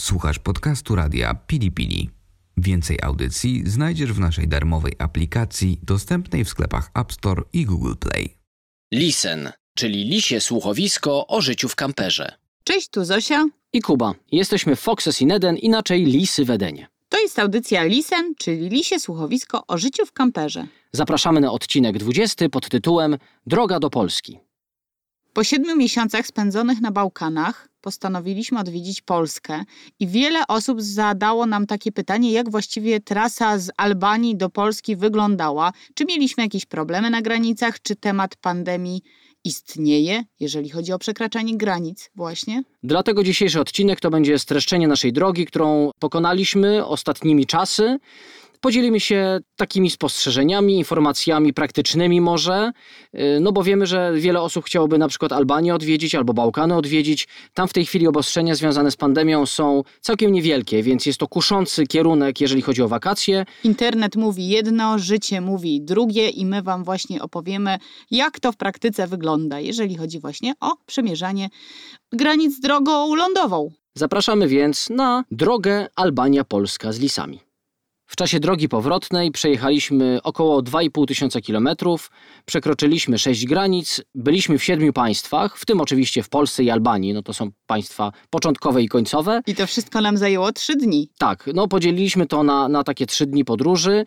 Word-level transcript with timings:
Słuchasz 0.00 0.38
podcastu 0.38 0.94
radia 0.94 1.34
Pili 1.34 1.72
Pili. 1.72 2.10
Więcej 2.56 2.98
audycji 3.02 3.62
znajdziesz 3.66 4.12
w 4.12 4.20
naszej 4.20 4.48
darmowej 4.48 4.92
aplikacji 4.98 5.80
dostępnej 5.82 6.44
w 6.44 6.48
sklepach 6.48 6.90
App 6.94 7.12
Store 7.12 7.42
i 7.52 7.64
Google 7.64 7.94
Play. 8.00 8.38
Lisen, 8.92 9.52
czyli 9.74 10.04
lisie 10.04 10.40
słuchowisko 10.40 11.26
o 11.26 11.40
życiu 11.40 11.68
w 11.68 11.76
kamperze. 11.76 12.32
Cześć, 12.64 12.88
tu 12.88 13.04
Zosia. 13.04 13.44
I 13.72 13.80
Kuba. 13.80 14.14
Jesteśmy 14.32 14.76
Foxes 14.76 15.22
in 15.22 15.32
Eden, 15.32 15.56
inaczej 15.56 16.04
Lisy 16.04 16.44
w 16.44 16.50
Edenie. 16.50 16.86
To 17.08 17.20
jest 17.20 17.38
audycja 17.38 17.84
Lisen, 17.84 18.34
czyli 18.38 18.68
lisie 18.68 19.00
słuchowisko 19.00 19.66
o 19.66 19.78
życiu 19.78 20.06
w 20.06 20.12
kamperze. 20.12 20.66
Zapraszamy 20.92 21.40
na 21.40 21.52
odcinek 21.52 21.98
20 21.98 22.48
pod 22.48 22.68
tytułem 22.68 23.18
Droga 23.46 23.80
do 23.80 23.90
Polski. 23.90 24.38
Po 25.32 25.44
siedmiu 25.44 25.76
miesiącach 25.76 26.26
spędzonych 26.26 26.80
na 26.80 26.90
Bałkanach 26.90 27.68
postanowiliśmy 27.86 28.60
odwiedzić 28.60 29.02
Polskę 29.02 29.64
i 30.00 30.06
wiele 30.06 30.46
osób 30.48 30.82
zadało 30.82 31.46
nam 31.46 31.66
takie 31.66 31.92
pytanie, 31.92 32.32
jak 32.32 32.50
właściwie 32.50 33.00
trasa 33.00 33.58
z 33.58 33.70
Albanii 33.76 34.36
do 34.36 34.50
Polski 34.50 34.96
wyglądała. 34.96 35.72
Czy 35.94 36.04
mieliśmy 36.04 36.42
jakieś 36.42 36.66
problemy 36.66 37.10
na 37.10 37.22
granicach, 37.22 37.82
czy 37.82 37.96
temat 37.96 38.36
pandemii 38.36 39.02
istnieje, 39.44 40.24
jeżeli 40.40 40.70
chodzi 40.70 40.92
o 40.92 40.98
przekraczanie 40.98 41.56
granic 41.56 42.10
właśnie? 42.14 42.62
Dlatego 42.82 43.22
dzisiejszy 43.22 43.60
odcinek 43.60 44.00
to 44.00 44.10
będzie 44.10 44.38
streszczenie 44.38 44.88
naszej 44.88 45.12
drogi, 45.12 45.46
którą 45.46 45.90
pokonaliśmy 45.98 46.86
ostatnimi 46.86 47.46
czasy. 47.46 47.98
Podzielimy 48.60 49.00
się 49.00 49.38
takimi 49.56 49.90
spostrzeżeniami, 49.90 50.76
informacjami 50.76 51.52
praktycznymi 51.52 52.20
może, 52.20 52.72
yy, 53.12 53.40
no 53.40 53.52
bo 53.52 53.62
wiemy, 53.62 53.86
że 53.86 54.12
wiele 54.16 54.40
osób 54.40 54.64
chciałoby 54.64 54.98
na 54.98 55.08
przykład 55.08 55.32
Albanię 55.32 55.74
odwiedzić 55.74 56.14
albo 56.14 56.34
Bałkany 56.34 56.76
odwiedzić. 56.76 57.28
Tam 57.54 57.68
w 57.68 57.72
tej 57.72 57.86
chwili 57.86 58.06
obostrzenia 58.06 58.54
związane 58.54 58.90
z 58.90 58.96
pandemią 58.96 59.46
są 59.46 59.82
całkiem 60.00 60.32
niewielkie, 60.32 60.82
więc 60.82 61.06
jest 61.06 61.18
to 61.18 61.28
kuszący 61.28 61.86
kierunek, 61.86 62.40
jeżeli 62.40 62.62
chodzi 62.62 62.82
o 62.82 62.88
wakacje. 62.88 63.44
Internet 63.64 64.16
mówi 64.16 64.48
jedno, 64.48 64.98
życie 64.98 65.40
mówi 65.40 65.80
drugie 65.80 66.28
i 66.28 66.46
my 66.46 66.62
Wam 66.62 66.84
właśnie 66.84 67.22
opowiemy, 67.22 67.78
jak 68.10 68.40
to 68.40 68.52
w 68.52 68.56
praktyce 68.56 69.06
wygląda, 69.06 69.60
jeżeli 69.60 69.96
chodzi 69.96 70.20
właśnie 70.20 70.54
o 70.60 70.76
przemierzanie 70.86 71.48
granic 72.12 72.60
drogą 72.60 73.14
lądową. 73.14 73.70
Zapraszamy 73.94 74.48
więc 74.48 74.90
na 74.90 75.24
drogę 75.30 75.86
Albania-Polska 75.96 76.92
z 76.92 76.98
lisami. 76.98 77.45
W 78.16 78.18
czasie 78.18 78.40
drogi 78.40 78.68
powrotnej 78.68 79.30
przejechaliśmy 79.30 80.18
około 80.22 80.62
2,5 80.62 81.06
tysiąca 81.06 81.40
kilometrów, 81.40 82.10
przekroczyliśmy 82.44 83.18
sześć 83.18 83.46
granic, 83.46 84.00
byliśmy 84.14 84.58
w 84.58 84.64
siedmiu 84.64 84.92
państwach, 84.92 85.58
w 85.58 85.66
tym 85.66 85.80
oczywiście 85.80 86.22
w 86.22 86.28
Polsce 86.28 86.64
i 86.64 86.70
Albanii, 86.70 87.12
no 87.12 87.22
to 87.22 87.32
są 87.32 87.50
państwa 87.66 88.12
początkowe 88.30 88.82
i 88.82 88.88
końcowe. 88.88 89.40
I 89.46 89.54
to 89.54 89.66
wszystko 89.66 90.00
nam 90.00 90.16
zajęło 90.16 90.52
trzy 90.52 90.76
dni. 90.76 91.10
Tak, 91.18 91.50
no 91.54 91.68
podzieliliśmy 91.68 92.26
to 92.26 92.42
na, 92.42 92.68
na 92.68 92.84
takie 92.84 93.06
trzy 93.06 93.26
dni 93.26 93.44
podróży. 93.44 94.04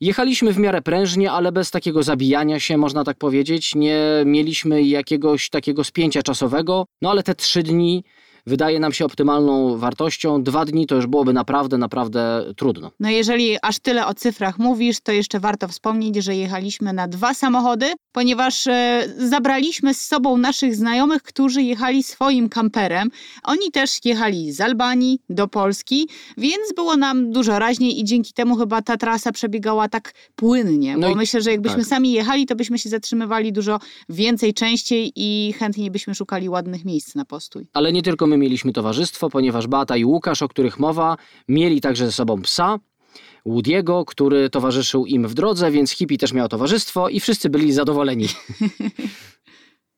Jechaliśmy 0.00 0.52
w 0.52 0.58
miarę 0.58 0.82
prężnie, 0.82 1.32
ale 1.32 1.52
bez 1.52 1.70
takiego 1.70 2.02
zabijania 2.02 2.60
się, 2.60 2.76
można 2.76 3.04
tak 3.04 3.18
powiedzieć. 3.18 3.74
Nie 3.74 4.00
mieliśmy 4.26 4.82
jakiegoś 4.82 5.50
takiego 5.50 5.84
spięcia 5.84 6.22
czasowego, 6.22 6.86
no 7.02 7.10
ale 7.10 7.22
te 7.22 7.34
trzy 7.34 7.62
dni 7.62 8.04
wydaje 8.46 8.80
nam 8.80 8.92
się 8.92 9.04
optymalną 9.04 9.78
wartością. 9.78 10.42
Dwa 10.42 10.64
dni 10.64 10.86
to 10.86 10.94
już 10.96 11.06
byłoby 11.06 11.32
naprawdę, 11.32 11.78
naprawdę 11.78 12.44
trudno. 12.56 12.90
No 13.00 13.10
jeżeli 13.10 13.56
aż 13.62 13.78
tyle 13.78 14.06
o 14.06 14.14
cyfrach 14.14 14.58
mówisz, 14.58 15.00
to 15.00 15.12
jeszcze 15.12 15.40
warto 15.40 15.68
wspomnieć, 15.68 16.16
że 16.16 16.36
jechaliśmy 16.36 16.92
na 16.92 17.08
dwa 17.08 17.34
samochody, 17.34 17.86
ponieważ 18.12 18.66
e, 18.66 19.02
zabraliśmy 19.18 19.94
z 19.94 20.00
sobą 20.06 20.36
naszych 20.36 20.76
znajomych, 20.76 21.22
którzy 21.22 21.62
jechali 21.62 22.02
swoim 22.02 22.48
kamperem. 22.48 23.10
Oni 23.42 23.70
też 23.72 23.98
jechali 24.04 24.52
z 24.52 24.60
Albanii 24.60 25.18
do 25.30 25.48
Polski, 25.48 26.08
więc 26.36 26.72
było 26.76 26.96
nam 26.96 27.30
dużo 27.32 27.58
raźniej 27.58 28.00
i 28.00 28.04
dzięki 28.04 28.32
temu 28.32 28.56
chyba 28.56 28.82
ta 28.82 28.96
trasa 28.96 29.32
przebiegała 29.32 29.88
tak 29.88 30.12
płynnie. 30.36 30.96
No 30.96 31.06
bo 31.06 31.12
i- 31.12 31.16
myślę, 31.16 31.42
że 31.42 31.50
jakbyśmy 31.50 31.78
tak. 31.78 31.86
sami 31.86 32.12
jechali, 32.12 32.46
to 32.46 32.56
byśmy 32.56 32.78
się 32.78 32.88
zatrzymywali 32.88 33.52
dużo 33.52 33.78
więcej, 34.08 34.54
częściej 34.54 35.12
i 35.16 35.52
chętniej 35.58 35.90
byśmy 35.90 36.14
szukali 36.14 36.48
ładnych 36.48 36.84
miejsc 36.84 37.14
na 37.14 37.24
postój. 37.24 37.66
Ale 37.72 37.92
nie 37.92 38.02
tylko 38.02 38.26
my 38.32 38.38
mieliśmy 38.38 38.72
towarzystwo, 38.72 39.30
ponieważ 39.30 39.66
Beata 39.66 39.96
i 39.96 40.04
Łukasz, 40.04 40.42
o 40.42 40.48
których 40.48 40.78
mowa, 40.78 41.16
mieli 41.48 41.80
także 41.80 42.06
ze 42.06 42.12
sobą 42.12 42.42
psa. 42.42 42.78
Woody'ego, 43.46 44.04
który 44.04 44.50
towarzyszył 44.50 45.06
im 45.06 45.28
w 45.28 45.34
drodze, 45.34 45.70
więc 45.70 45.90
hippie 45.90 46.18
też 46.18 46.32
miał 46.32 46.48
towarzystwo 46.48 47.08
i 47.08 47.20
wszyscy 47.20 47.50
byli 47.50 47.72
zadowoleni. 47.72 48.26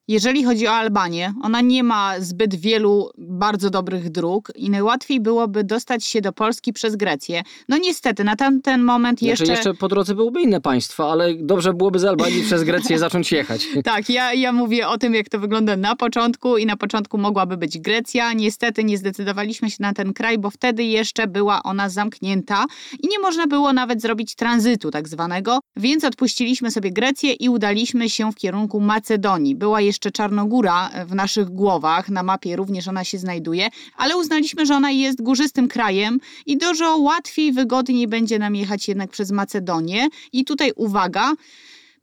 Jeżeli 0.08 0.44
chodzi 0.44 0.66
o 0.66 0.72
Albanię, 0.72 1.34
ona 1.42 1.60
nie 1.60 1.82
ma 1.82 2.20
zbyt 2.20 2.54
wielu 2.54 3.10
bardzo 3.18 3.70
dobrych 3.70 4.10
dróg 4.10 4.52
i 4.56 4.70
najłatwiej 4.70 5.20
byłoby 5.20 5.64
dostać 5.64 6.04
się 6.04 6.20
do 6.20 6.32
Polski 6.32 6.72
przez 6.72 6.96
Grecję. 6.96 7.42
No 7.68 7.78
niestety, 7.78 8.24
na 8.24 8.36
tamten 8.36 8.82
moment 8.82 9.18
Znaczy, 9.18 9.30
jeszcze... 9.30 9.52
jeszcze 9.52 9.74
po 9.74 9.88
drodze 9.88 10.14
byłyby 10.14 10.42
inne 10.42 10.60
państwa, 10.60 11.10
ale 11.10 11.34
dobrze 11.34 11.74
byłoby 11.74 11.98
z 11.98 12.04
Albanii 12.04 12.42
przez 12.42 12.64
Grecję 12.64 12.98
zacząć 13.08 13.32
jechać. 13.32 13.66
Tak, 13.84 14.10
ja, 14.10 14.34
ja 14.34 14.52
mówię 14.52 14.88
o 14.88 14.98
tym, 14.98 15.14
jak 15.14 15.28
to 15.28 15.38
wygląda 15.38 15.76
na 15.76 15.96
początku 15.96 16.56
i 16.56 16.66
na 16.66 16.76
początku 16.76 17.18
mogłaby 17.18 17.56
być 17.56 17.78
Grecja. 17.78 18.32
Niestety 18.32 18.84
nie 18.84 18.98
zdecydowaliśmy 18.98 19.70
się 19.70 19.76
na 19.80 19.92
ten 19.92 20.12
kraj, 20.12 20.38
bo 20.38 20.50
wtedy 20.50 20.84
jeszcze 20.84 21.26
była 21.26 21.62
ona 21.62 21.88
zamknięta 21.88 22.64
i 23.02 23.08
nie 23.08 23.18
można 23.18 23.46
było 23.46 23.72
nawet 23.72 24.02
zrobić 24.02 24.34
tranzytu 24.34 24.90
tak 24.90 25.08
zwanego, 25.08 25.58
więc 25.76 26.04
odpuściliśmy 26.04 26.70
sobie 26.70 26.90
Grecję 26.92 27.32
i 27.32 27.48
udaliśmy 27.48 28.10
się 28.10 28.32
w 28.32 28.34
kierunku 28.34 28.80
Macedonii. 28.80 29.54
Była 29.54 29.80
jeszcze 29.80 29.93
Czarnogóra 29.98 30.90
w 31.06 31.14
naszych 31.14 31.50
głowach, 31.50 32.08
na 32.08 32.22
mapie 32.22 32.56
również 32.56 32.88
ona 32.88 33.04
się 33.04 33.18
znajduje, 33.18 33.68
ale 33.96 34.16
uznaliśmy, 34.16 34.66
że 34.66 34.74
ona 34.74 34.90
jest 34.90 35.22
górzystym 35.22 35.68
krajem 35.68 36.20
i 36.46 36.58
dużo 36.58 36.96
łatwiej, 36.96 37.52
wygodniej 37.52 38.08
będzie 38.08 38.38
nam 38.38 38.56
jechać 38.56 38.88
jednak 38.88 39.10
przez 39.10 39.30
Macedonię. 39.30 40.08
I 40.32 40.44
tutaj 40.44 40.72
uwaga, 40.76 41.32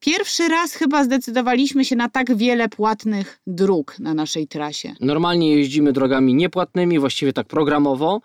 Pierwszy 0.01 0.47
raz 0.47 0.74
chyba 0.74 1.03
zdecydowaliśmy 1.03 1.85
się 1.85 1.96
na 1.96 2.09
tak 2.09 2.35
wiele 2.35 2.69
płatnych 2.69 3.40
dróg 3.47 3.96
na 4.00 4.13
naszej 4.13 4.47
trasie. 4.47 4.96
Normalnie 5.00 5.56
jeździmy 5.56 5.94
drogami 5.94 6.34
niepłatnymi, 6.34 7.00
właściwie 7.00 7.34
tak 7.34 7.47
programowo. 7.47 8.22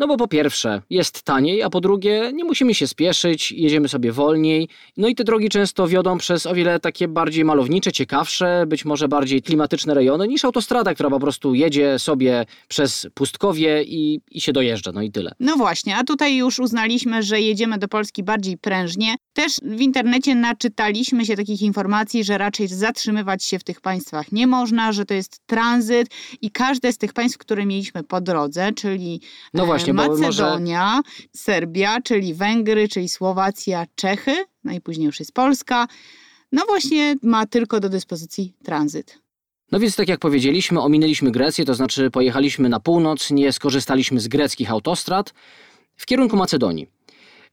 No 0.00 0.06
bo 0.06 0.16
po 0.16 0.28
pierwsze 0.28 0.82
jest 0.90 1.22
taniej, 1.22 1.62
a 1.62 1.70
po 1.70 1.80
drugie 1.80 2.30
nie 2.34 2.44
musimy 2.44 2.74
się 2.74 2.86
spieszyć, 2.86 3.52
jedziemy 3.52 3.88
sobie 3.88 4.12
wolniej. 4.12 4.68
No 4.96 5.08
i 5.08 5.14
te 5.14 5.24
drogi 5.24 5.48
często 5.48 5.88
wiodą 5.88 6.18
przez 6.18 6.46
o 6.46 6.54
wiele 6.54 6.80
takie 6.80 7.08
bardziej 7.08 7.44
malownicze, 7.44 7.92
ciekawsze, 7.92 8.64
być 8.66 8.84
może 8.84 9.08
bardziej 9.08 9.42
klimatyczne 9.42 9.94
rejony 9.94 10.28
niż 10.28 10.44
autostrada, 10.44 10.94
która 10.94 11.10
po 11.10 11.20
prostu 11.20 11.54
jedzie 11.54 11.98
sobie 11.98 12.46
przez 12.68 13.06
pustkowie 13.14 13.82
i, 13.82 14.20
i 14.30 14.40
się 14.40 14.52
dojeżdża, 14.52 14.92
no 14.92 15.02
i 15.02 15.10
tyle. 15.12 15.32
No 15.40 15.56
właśnie, 15.56 15.96
a 15.96 16.04
tutaj 16.04 16.36
już 16.36 16.58
uznaliśmy, 16.58 17.22
że 17.22 17.40
jedziemy 17.40 17.78
do 17.78 17.88
Polski 17.88 18.22
bardziej 18.22 18.58
prężnie. 18.58 19.14
Też 19.32 19.52
w 19.62 19.80
internecie 19.80 20.34
naczytaliśmy 20.34 21.26
się 21.26 21.36
takich 21.36 21.62
informacji, 21.62 22.24
że 22.24 22.38
raczej 22.38 22.68
zatrzymywać 22.68 23.44
się 23.44 23.58
w 23.58 23.64
tych 23.64 23.80
państwach 23.80 24.32
nie 24.32 24.46
można, 24.46 24.92
że 24.92 25.04
to 25.04 25.14
jest 25.14 25.40
tranzyt 25.46 26.08
i 26.42 26.50
każde 26.50 26.92
z 26.92 26.98
tych 26.98 27.12
państw, 27.12 27.38
które 27.38 27.66
mieliśmy 27.66 28.02
po 28.02 28.20
drodze, 28.20 28.72
czyli 28.72 29.20
No 29.54 29.64
e, 29.64 29.89
bo 29.94 30.02
może- 30.06 30.42
Macedonia, 30.42 31.00
Serbia, 31.36 32.00
czyli 32.00 32.34
Węgry, 32.34 32.88
czyli 32.88 33.08
Słowacja, 33.08 33.86
Czechy, 33.94 34.34
no 34.64 34.72
i 34.72 34.80
później 34.80 35.06
już 35.06 35.18
jest 35.20 35.32
Polska, 35.32 35.86
no 36.52 36.62
właśnie 36.68 37.16
ma 37.22 37.46
tylko 37.46 37.80
do 37.80 37.88
dyspozycji 37.88 38.54
tranzyt. 38.64 39.18
No 39.72 39.80
więc 39.80 39.96
tak 39.96 40.08
jak 40.08 40.20
powiedzieliśmy, 40.20 40.80
ominęliśmy 40.80 41.30
Grecję, 41.30 41.64
to 41.64 41.74
znaczy 41.74 42.10
pojechaliśmy 42.10 42.68
na 42.68 42.80
północ, 42.80 43.30
nie 43.30 43.52
skorzystaliśmy 43.52 44.20
z 44.20 44.28
greckich 44.28 44.70
autostrad 44.70 45.34
w 45.96 46.06
kierunku 46.06 46.36
Macedonii. 46.36 46.86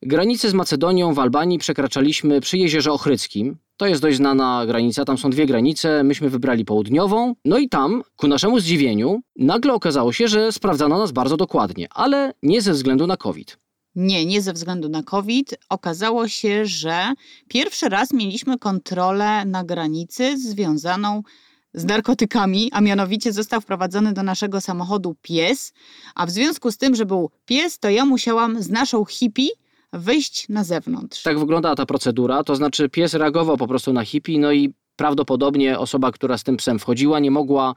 Granicę 0.01 0.49
z 0.49 0.53
Macedonią 0.53 1.13
w 1.13 1.19
Albanii 1.19 1.57
przekraczaliśmy 1.57 2.41
przy 2.41 2.57
jeziorze 2.57 2.91
Ochryckim. 2.91 3.57
To 3.77 3.85
jest 3.85 4.01
dość 4.01 4.17
znana 4.17 4.65
granica, 4.65 5.05
tam 5.05 5.17
są 5.17 5.29
dwie 5.29 5.45
granice, 5.45 6.03
myśmy 6.03 6.29
wybrali 6.29 6.65
południową. 6.65 7.35
No 7.45 7.57
i 7.57 7.69
tam, 7.69 8.03
ku 8.15 8.27
naszemu 8.27 8.59
zdziwieniu, 8.59 9.19
nagle 9.35 9.73
okazało 9.73 10.13
się, 10.13 10.27
że 10.27 10.51
sprawdzano 10.51 10.97
nas 10.97 11.11
bardzo 11.11 11.37
dokładnie, 11.37 11.87
ale 11.91 12.33
nie 12.43 12.61
ze 12.61 12.71
względu 12.71 13.07
na 13.07 13.17
COVID. 13.17 13.57
Nie, 13.95 14.25
nie 14.25 14.41
ze 14.41 14.53
względu 14.53 14.89
na 14.89 15.03
COVID. 15.03 15.55
Okazało 15.69 16.27
się, 16.27 16.65
że 16.65 17.13
pierwszy 17.47 17.89
raz 17.89 18.13
mieliśmy 18.13 18.59
kontrolę 18.59 19.45
na 19.45 19.63
granicy 19.63 20.37
związaną 20.37 21.23
z 21.73 21.85
narkotykami, 21.85 22.69
a 22.71 22.81
mianowicie 22.81 23.33
został 23.33 23.61
wprowadzony 23.61 24.13
do 24.13 24.23
naszego 24.23 24.61
samochodu 24.61 25.15
pies, 25.21 25.73
a 26.15 26.25
w 26.25 26.29
związku 26.29 26.71
z 26.71 26.77
tym, 26.77 26.95
że 26.95 27.05
był 27.05 27.31
pies, 27.45 27.79
to 27.79 27.89
ja 27.89 28.05
musiałam 28.05 28.63
z 28.63 28.69
naszą 28.69 29.05
hippie 29.05 29.47
wyjść 29.93 30.49
na 30.49 30.63
zewnątrz. 30.63 31.23
Tak 31.23 31.39
wyglądała 31.39 31.75
ta 31.75 31.85
procedura, 31.85 32.43
to 32.43 32.55
znaczy 32.55 32.89
pies 32.89 33.13
reagował 33.13 33.57
po 33.57 33.67
prostu 33.67 33.93
na 33.93 34.05
hippie, 34.05 34.39
no 34.39 34.51
i 34.51 34.73
prawdopodobnie 34.95 35.79
osoba, 35.79 36.11
która 36.11 36.37
z 36.37 36.43
tym 36.43 36.57
psem 36.57 36.79
wchodziła, 36.79 37.19
nie 37.19 37.31
mogła 37.31 37.75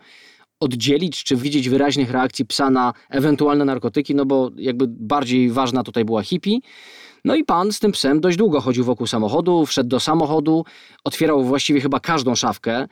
oddzielić 0.61 1.25
czy 1.25 1.37
widzieć 1.37 1.69
wyraźnych 1.69 2.11
reakcji 2.11 2.47
psa 2.47 2.71
na 2.71 2.93
ewentualne 3.11 3.65
narkotyki, 3.65 4.15
no 4.15 4.27
bo 4.27 4.51
jakby 4.57 4.85
bardziej 4.89 5.51
ważna 5.51 5.83
tutaj 5.83 6.05
była 6.05 6.23
hippie. 6.23 6.59
No 7.25 7.35
i 7.35 7.45
pan 7.45 7.73
z 7.73 7.79
tym 7.79 7.93
psem 7.93 8.21
dość 8.21 8.37
długo 8.37 8.61
chodził 8.61 8.85
wokół 8.85 9.07
samochodu, 9.07 9.67
wszedł 9.67 9.89
do 9.89 10.01
samochodu, 10.01 10.65
otwierał 11.05 11.45
właściwie 11.45 11.81
chyba 11.81 12.01
każdą 12.01 12.35
szafkę, 12.35 12.89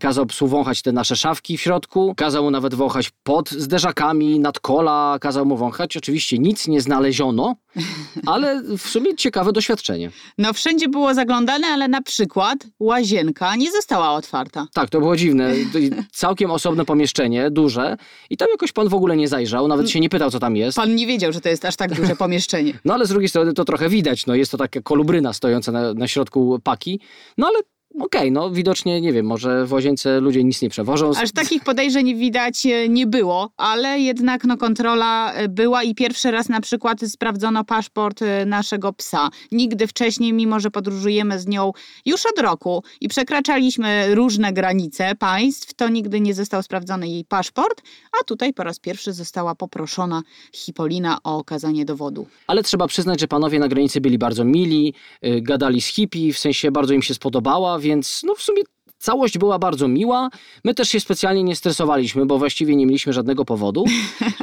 kazał 0.00 0.26
psu 0.26 0.46
wąchać 0.46 0.82
te 0.82 0.92
nasze 0.92 1.16
szafki 1.16 1.56
w 1.56 1.60
środku, 1.60 2.14
kazał 2.16 2.44
mu 2.44 2.50
nawet 2.50 2.74
wąchać 2.74 3.10
pod 3.22 3.50
zderzakami, 3.50 4.40
nad 4.40 4.60
kola, 4.60 5.18
kazał 5.20 5.46
mu 5.46 5.56
wąchać. 5.56 5.96
Oczywiście 5.96 6.38
nic 6.38 6.68
nie 6.68 6.80
znaleziono, 6.80 7.56
ale 8.26 8.62
w 8.62 8.82
sumie 8.82 9.16
ciekawe 9.16 9.52
doświadczenie. 9.52 10.10
No 10.38 10.52
wszędzie 10.52 10.88
było 10.88 11.14
zaglądane, 11.14 11.66
ale 11.66 11.88
na 11.88 12.02
przykład 12.02 12.58
łazienka 12.80 13.56
nie 13.56 13.72
została 13.72 14.12
otwarta. 14.12 14.66
Tak, 14.72 14.90
to 14.90 14.98
było 14.98 15.16
dziwne. 15.16 15.52
Całkiem 16.12 16.50
osobne 16.50 16.84
pomieszczenie, 16.84 17.50
duże 17.50 17.96
i 18.30 18.36
tam 18.36 18.48
jakoś 18.50 18.72
pan 18.72 18.88
w 18.88 18.94
ogóle 18.94 19.16
nie 19.16 19.28
zajrzał, 19.28 19.68
nawet 19.68 19.90
się 19.90 20.00
nie 20.00 20.08
pytał, 20.08 20.30
co 20.30 20.40
tam 20.40 20.56
jest. 20.56 20.76
Pan 20.76 20.94
nie 20.94 21.06
wiedział, 21.06 21.32
że 21.32 21.40
to 21.40 21.48
jest 21.48 21.64
aż 21.64 21.76
tak 21.76 21.94
duże 21.94 22.16
pomieszczenie. 22.24 22.72
No 22.84 22.94
ale 22.94 23.06
z 23.06 23.08
drugiej 23.08 23.28
strony 23.28 23.52
to 23.52 23.64
trochę 23.72 23.88
widać, 23.88 24.26
no 24.26 24.34
jest 24.34 24.50
to 24.50 24.58
taka 24.58 24.80
kolubryna 24.80 25.32
stojąca 25.32 25.72
na, 25.72 25.94
na 25.94 26.08
środku 26.08 26.58
paki, 26.64 27.00
no 27.38 27.46
ale 27.46 27.58
okej, 27.94 28.20
okay, 28.20 28.30
no 28.30 28.50
widocznie, 28.50 29.00
nie 29.00 29.12
wiem, 29.12 29.26
może 29.26 29.66
w 29.66 29.72
łazience 29.72 30.20
ludzie 30.20 30.44
nic 30.44 30.62
nie 30.62 30.68
przewożą. 30.68 31.10
Aż 31.10 31.32
takich 31.32 31.64
podejrzeń 31.64 32.14
widać 32.14 32.66
e, 32.66 32.88
nie 32.88 33.06
było, 33.06 33.50
ale 33.56 34.00
jednak 34.00 34.44
no, 34.44 34.56
kontrola 34.56 35.32
e, 35.32 35.48
była 35.48 35.82
i 35.82 35.94
pierwszy 35.94 36.30
raz 36.30 36.48
na 36.48 36.60
przykład 36.60 37.00
sprawdzono 37.00 37.64
paszport 37.64 38.22
e, 38.22 38.46
naszego 38.46 38.92
psa. 38.92 39.30
Nigdy 39.52 39.86
wcześniej, 39.86 40.32
mimo 40.32 40.60
że 40.60 40.70
podróżujemy 40.70 41.38
z 41.38 41.46
nią 41.46 41.72
już 42.06 42.26
od 42.26 42.38
roku 42.38 42.82
i 43.00 43.08
przekraczaliśmy 43.08 44.14
różne 44.14 44.52
granice 44.52 45.14
państw, 45.14 45.74
to 45.74 45.88
nigdy 45.88 46.20
nie 46.20 46.34
został 46.34 46.62
sprawdzony 46.62 47.08
jej 47.08 47.24
paszport, 47.24 47.82
a 48.20 48.24
tutaj 48.24 48.52
po 48.52 48.64
raz 48.64 48.78
pierwszy 48.78 49.12
została 49.12 49.54
poproszona 49.54 50.22
Hipolina 50.52 51.18
o 51.24 51.38
okazanie 51.38 51.84
dowodu. 51.84 52.26
Ale 52.46 52.62
trzeba 52.62 52.86
przyznać, 52.86 53.20
że 53.20 53.28
panowie 53.28 53.58
na 53.58 53.68
granicy 53.68 54.00
byli 54.00 54.18
bardzo 54.18 54.44
mili, 54.44 54.94
gadali 55.22 55.80
z 55.80 55.86
hippie, 55.86 56.32
w 56.32 56.38
sensie 56.38 56.70
bardzo 56.70 56.94
im 56.94 57.02
się 57.02 57.14
spodobała, 57.14 57.78
więc 57.82 58.22
no 58.24 58.34
w 58.34 58.42
sumie 58.42 58.62
całość 58.98 59.38
była 59.38 59.58
bardzo 59.58 59.88
miła. 59.88 60.30
My 60.64 60.74
też 60.74 60.88
się 60.88 61.00
specjalnie 61.00 61.42
nie 61.42 61.56
stresowaliśmy, 61.56 62.26
bo 62.26 62.38
właściwie 62.38 62.76
nie 62.76 62.86
mieliśmy 62.86 63.12
żadnego 63.12 63.44
powodu. 63.44 63.84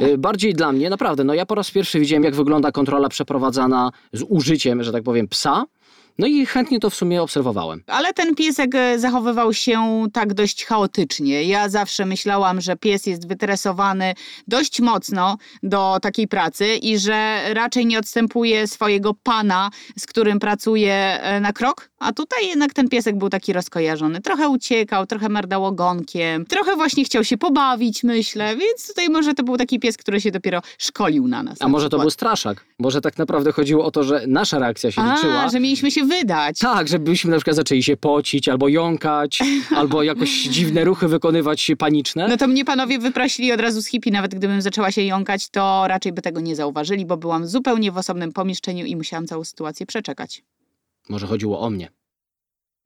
Y, 0.02 0.18
bardziej 0.18 0.54
dla 0.54 0.72
mnie, 0.72 0.90
naprawdę, 0.90 1.24
no 1.24 1.34
ja 1.34 1.46
po 1.46 1.54
raz 1.54 1.70
pierwszy 1.70 2.00
widziałem, 2.00 2.24
jak 2.24 2.34
wygląda 2.34 2.72
kontrola 2.72 3.08
przeprowadzana 3.08 3.90
z 4.12 4.22
użyciem, 4.28 4.82
że 4.82 4.92
tak 4.92 5.02
powiem, 5.02 5.28
psa. 5.28 5.64
No 6.18 6.26
i 6.26 6.46
chętnie 6.46 6.80
to 6.80 6.90
w 6.90 6.94
sumie 6.94 7.22
obserwowałem. 7.22 7.82
Ale 7.86 8.12
ten 8.12 8.34
piesek 8.34 8.74
e, 8.74 8.98
zachowywał 8.98 9.54
się 9.54 10.06
tak 10.12 10.34
dość 10.34 10.64
chaotycznie. 10.64 11.44
Ja 11.44 11.68
zawsze 11.68 12.06
myślałam, 12.06 12.60
że 12.60 12.76
pies 12.76 13.06
jest 13.06 13.28
wytresowany 13.28 14.14
dość 14.48 14.80
mocno 14.80 15.36
do 15.62 15.98
takiej 16.02 16.28
pracy 16.28 16.76
i 16.76 16.98
że 16.98 17.40
raczej 17.54 17.86
nie 17.86 17.98
odstępuje 17.98 18.66
swojego 18.66 19.14
pana, 19.22 19.70
z 19.98 20.06
którym 20.06 20.38
pracuje 20.38 20.94
e, 20.94 21.40
na 21.40 21.52
krok. 21.52 21.90
A 21.98 22.12
tutaj 22.12 22.46
jednak 22.48 22.72
ten 22.74 22.88
piesek 22.88 23.18
był 23.18 23.28
taki 23.28 23.52
rozkojarzony. 23.52 24.20
Trochę 24.20 24.48
uciekał, 24.48 25.06
trochę 25.06 25.28
merdał 25.28 25.64
ogonkiem, 25.64 26.46
trochę 26.46 26.76
właśnie 26.76 27.04
chciał 27.04 27.24
się 27.24 27.38
pobawić, 27.38 28.04
myślę. 28.04 28.56
Więc 28.56 28.86
tutaj 28.88 29.08
może 29.08 29.34
to 29.34 29.42
był 29.42 29.56
taki 29.56 29.78
pies, 29.80 29.96
który 29.96 30.20
się 30.20 30.30
dopiero 30.30 30.62
szkolił 30.78 31.28
na 31.28 31.42
nas. 31.42 31.56
A 31.60 31.68
może 31.68 31.88
to 31.88 31.98
był 31.98 32.10
straszak? 32.10 32.64
Może 32.78 33.00
tak 33.00 33.18
naprawdę 33.18 33.52
chodziło 33.52 33.84
o 33.84 33.90
to, 33.90 34.04
że 34.04 34.22
nasza 34.26 34.58
reakcja 34.58 34.90
się 34.90 35.02
A, 35.02 35.14
liczyła. 35.14 35.48
że 35.48 35.60
mieliśmy 35.60 35.90
się 35.90 35.99
wydać. 36.04 36.58
Tak, 36.58 36.88
żebyśmy 36.88 37.30
na 37.30 37.36
przykład 37.36 37.56
zaczęli 37.56 37.82
się 37.82 37.96
pocić, 37.96 38.48
albo 38.48 38.68
jąkać, 38.68 39.38
albo 39.76 40.02
jakoś 40.02 40.30
dziwne 40.30 40.84
ruchy 40.84 41.08
wykonywać 41.08 41.70
paniczne. 41.78 42.28
No 42.28 42.36
to 42.36 42.46
mnie 42.46 42.64
panowie 42.64 42.98
wyprosili 42.98 43.52
od 43.52 43.60
razu 43.60 43.82
z 43.82 43.86
hippie, 43.86 44.10
nawet 44.10 44.34
gdybym 44.34 44.62
zaczęła 44.62 44.92
się 44.92 45.02
jąkać, 45.02 45.48
to 45.48 45.84
raczej 45.88 46.12
by 46.12 46.22
tego 46.22 46.40
nie 46.40 46.56
zauważyli, 46.56 47.06
bo 47.06 47.16
byłam 47.16 47.46
zupełnie 47.46 47.92
w 47.92 47.96
osobnym 47.96 48.32
pomieszczeniu 48.32 48.84
i 48.86 48.96
musiałam 48.96 49.26
całą 49.26 49.44
sytuację 49.44 49.86
przeczekać. 49.86 50.42
Może 51.08 51.26
chodziło 51.26 51.60
o 51.60 51.70
mnie. 51.70 51.99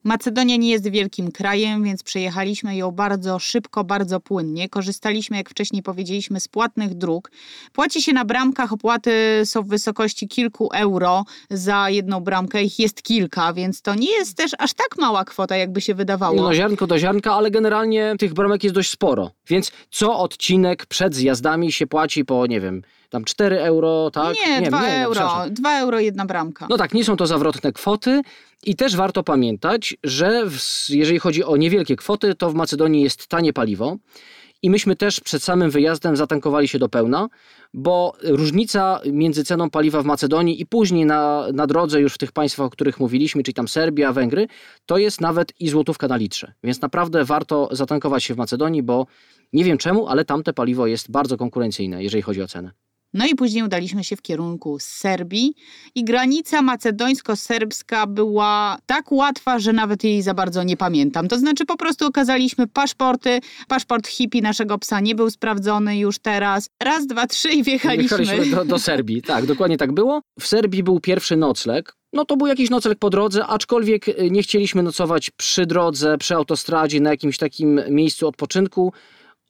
Macedonia 0.04 0.56
nie 0.56 0.70
jest 0.70 0.88
wielkim 0.88 1.32
krajem, 1.32 1.84
więc 1.84 2.02
przejechaliśmy 2.02 2.76
ją 2.76 2.90
bardzo 2.90 3.38
szybko, 3.38 3.84
bardzo 3.84 4.20
płynnie. 4.20 4.68
Korzystaliśmy, 4.68 5.36
jak 5.36 5.50
wcześniej 5.50 5.82
powiedzieliśmy, 5.82 6.40
z 6.40 6.48
płatnych 6.48 6.94
dróg. 6.94 7.30
Płaci 7.72 8.02
się 8.02 8.12
na 8.12 8.24
bramkach, 8.24 8.72
opłaty 8.72 9.42
są 9.44 9.62
w 9.62 9.68
wysokości 9.68 10.28
kilku 10.28 10.68
euro 10.74 11.24
za 11.50 11.90
jedną 11.90 12.20
bramkę. 12.20 12.62
Ich 12.62 12.78
jest 12.78 13.02
kilka, 13.02 13.52
więc 13.52 13.82
to 13.82 13.94
nie 13.94 14.10
jest 14.10 14.36
też 14.36 14.52
aż 14.58 14.74
tak 14.74 14.98
mała 14.98 15.24
kwota, 15.24 15.56
jakby 15.56 15.80
się 15.80 15.94
wydawało. 15.94 16.42
No 16.42 16.54
ziarnko 16.54 16.86
do 16.86 16.98
ziarnka, 16.98 17.34
ale 17.34 17.50
generalnie 17.50 18.14
tych 18.18 18.34
bramek 18.34 18.64
jest 18.64 18.74
dość 18.74 18.90
sporo. 18.90 19.30
Więc 19.48 19.72
co 19.90 20.18
odcinek 20.18 20.86
przed 20.86 21.14
zjazdami 21.14 21.72
się 21.72 21.86
płaci 21.86 22.24
po, 22.24 22.46
nie 22.46 22.60
wiem, 22.60 22.82
tam 23.10 23.24
4 23.24 23.60
euro, 23.60 24.10
tak? 24.10 24.36
Nie, 24.46 24.60
nie 24.60 24.68
2 24.68 24.82
nie, 24.82 25.04
euro. 25.04 25.20
No, 25.20 25.50
2 25.50 25.78
euro 25.80 26.00
jedna 26.00 26.24
bramka. 26.24 26.66
No 26.70 26.76
tak, 26.76 26.94
nie 26.94 27.04
są 27.04 27.16
to 27.16 27.26
zawrotne 27.26 27.72
kwoty 27.72 28.22
i 28.66 28.74
też 28.76 28.96
warto 28.96 29.22
pamiętać, 29.22 29.96
że 30.04 30.46
w, 30.50 30.58
jeżeli 30.88 31.18
chodzi 31.18 31.44
o 31.44 31.56
niewielkie 31.56 31.96
kwoty, 31.96 32.34
to 32.34 32.50
w 32.50 32.54
Macedonii 32.54 33.02
jest 33.02 33.26
tanie 33.26 33.52
paliwo. 33.52 33.96
I 34.62 34.70
myśmy 34.70 34.96
też 34.96 35.20
przed 35.20 35.42
samym 35.42 35.70
wyjazdem 35.70 36.16
zatankowali 36.16 36.68
się 36.68 36.78
do 36.78 36.88
pełna, 36.88 37.28
bo 37.74 38.12
różnica 38.22 39.00
między 39.12 39.44
ceną 39.44 39.70
paliwa 39.70 40.02
w 40.02 40.04
Macedonii 40.04 40.60
i 40.60 40.66
później 40.66 41.06
na, 41.06 41.46
na 41.52 41.66
drodze 41.66 42.00
już 42.00 42.14
w 42.14 42.18
tych 42.18 42.32
państwach, 42.32 42.66
o 42.66 42.70
których 42.70 43.00
mówiliśmy, 43.00 43.42
czyli 43.42 43.54
tam 43.54 43.68
Serbia, 43.68 44.12
Węgry, 44.12 44.46
to 44.86 44.98
jest 44.98 45.20
nawet 45.20 45.52
i 45.60 45.68
złotówka 45.68 46.08
na 46.08 46.16
litrze. 46.16 46.52
Więc 46.62 46.80
naprawdę 46.80 47.24
warto 47.24 47.68
zatankować 47.72 48.24
się 48.24 48.34
w 48.34 48.36
Macedonii, 48.36 48.82
bo 48.82 49.06
nie 49.52 49.64
wiem 49.64 49.78
czemu, 49.78 50.08
ale 50.08 50.24
tamte 50.24 50.52
paliwo 50.52 50.86
jest 50.86 51.10
bardzo 51.10 51.36
konkurencyjne, 51.36 52.02
jeżeli 52.02 52.22
chodzi 52.22 52.42
o 52.42 52.46
cenę. 52.46 52.70
No 53.14 53.26
i 53.26 53.34
później 53.34 53.64
udaliśmy 53.64 54.04
się 54.04 54.16
w 54.16 54.22
kierunku 54.22 54.76
Serbii 54.80 55.54
i 55.94 56.04
granica 56.04 56.62
macedońsko-serbska 56.62 58.06
była 58.06 58.78
tak 58.86 59.12
łatwa, 59.12 59.58
że 59.58 59.72
nawet 59.72 60.04
jej 60.04 60.22
za 60.22 60.34
bardzo 60.34 60.62
nie 60.62 60.76
pamiętam. 60.76 61.28
To 61.28 61.38
znaczy 61.38 61.66
po 61.66 61.76
prostu 61.76 62.06
okazaliśmy 62.06 62.66
paszporty, 62.66 63.40
paszport 63.68 64.08
hippie 64.08 64.42
naszego 64.42 64.78
psa 64.78 65.00
nie 65.00 65.14
był 65.14 65.30
sprawdzony 65.30 65.98
już 65.98 66.18
teraz. 66.18 66.68
Raz, 66.82 67.06
dwa, 67.06 67.26
trzy 67.26 67.50
i 67.50 67.62
wjechaliśmy. 67.62 68.18
Wjechaliśmy 68.18 68.56
do, 68.56 68.64
do 68.64 68.78
Serbii, 68.88 69.22
tak, 69.22 69.46
dokładnie 69.46 69.76
tak 69.76 69.92
było. 69.92 70.20
W 70.40 70.46
Serbii 70.46 70.82
był 70.82 71.00
pierwszy 71.00 71.36
nocleg, 71.36 71.96
no 72.12 72.24
to 72.24 72.36
był 72.36 72.46
jakiś 72.46 72.70
nocleg 72.70 72.98
po 72.98 73.10
drodze, 73.10 73.46
aczkolwiek 73.46 74.08
y, 74.08 74.30
nie 74.30 74.42
chcieliśmy 74.42 74.82
nocować 74.82 75.30
przy 75.30 75.66
drodze, 75.66 76.18
przy 76.18 76.34
autostradzie, 76.34 77.00
na 77.00 77.10
jakimś 77.10 77.38
takim 77.38 77.80
miejscu 77.90 78.28
odpoczynku. 78.28 78.92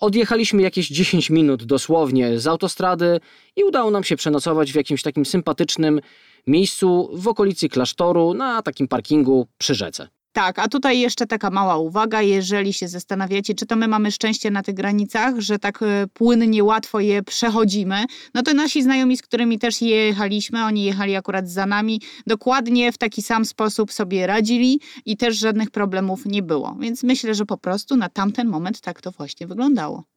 Odjechaliśmy 0.05 0.63
jakieś 0.63 0.89
10 0.89 1.31
minut 1.31 1.65
dosłownie 1.65 2.39
z 2.39 2.47
autostrady 2.47 3.21
i 3.57 3.65
udało 3.65 3.91
nam 3.91 4.05
się 4.05 4.17
przenocować 4.17 4.73
w 4.73 4.75
jakimś 4.75 5.03
takim 5.03 5.27
sympatycznym 5.27 6.01
miejscu 6.47 7.11
w 7.13 7.29
okolicy 7.29 7.69
klasztoru 7.69 8.35
na 8.35 8.63
takim 8.63 8.89
parkingu 8.89 9.47
przy 9.59 9.75
rzece. 9.75 10.09
Tak, 10.35 10.59
a 10.59 10.69
tutaj 10.69 11.01
jeszcze 11.01 11.27
taka 11.27 11.51
mała 11.51 11.77
uwaga, 11.77 12.23
jeżeli 12.23 12.73
się 12.73 12.89
zastanawiacie, 12.89 13.55
czy 13.55 13.67
to 13.67 13.77
my 13.77 13.89
mamy 13.89 14.13
szczęście 14.13 14.51
na 14.51 14.63
tych 14.63 14.75
granicach, 14.75 15.41
że 15.41 15.59
tak 15.59 15.83
e, 15.83 16.07
płynnie, 16.15 16.65
łatwo 16.65 17.01
je 17.01 17.23
przechodzimy, 17.23 18.05
no 18.35 18.43
to 18.43 18.55
nasi 18.55 18.83
znajomi, 18.83 19.17
z 19.17 19.23
którymi 19.23 19.59
też 19.59 19.83
jechaliśmy, 19.83 20.65
oni 20.65 20.85
jechali 20.85 21.17
akurat 21.17 21.49
za 21.49 21.67
nami, 21.67 22.01
dokładnie 22.27 22.93
w 22.93 22.99
taki 22.99 23.23
sam 23.23 23.45
sposób 23.45 23.93
sobie 23.93 24.27
radzili 24.27 24.81
i 25.07 25.17
też 25.17 25.37
żadnych 25.39 25.71
problemów 25.71 26.27
nie 26.27 26.43
było. 26.43 26.77
Więc 26.81 27.03
myślę, 27.03 27.35
że 27.35 27.47
po 27.47 27.59
prostu 27.59 27.97
na 27.97 28.09
tamten 28.09 28.49
moment 28.49 28.81
tak 28.81 29.01
to 29.01 29.11
właśnie 29.11 29.47
wyglądało. 29.47 30.14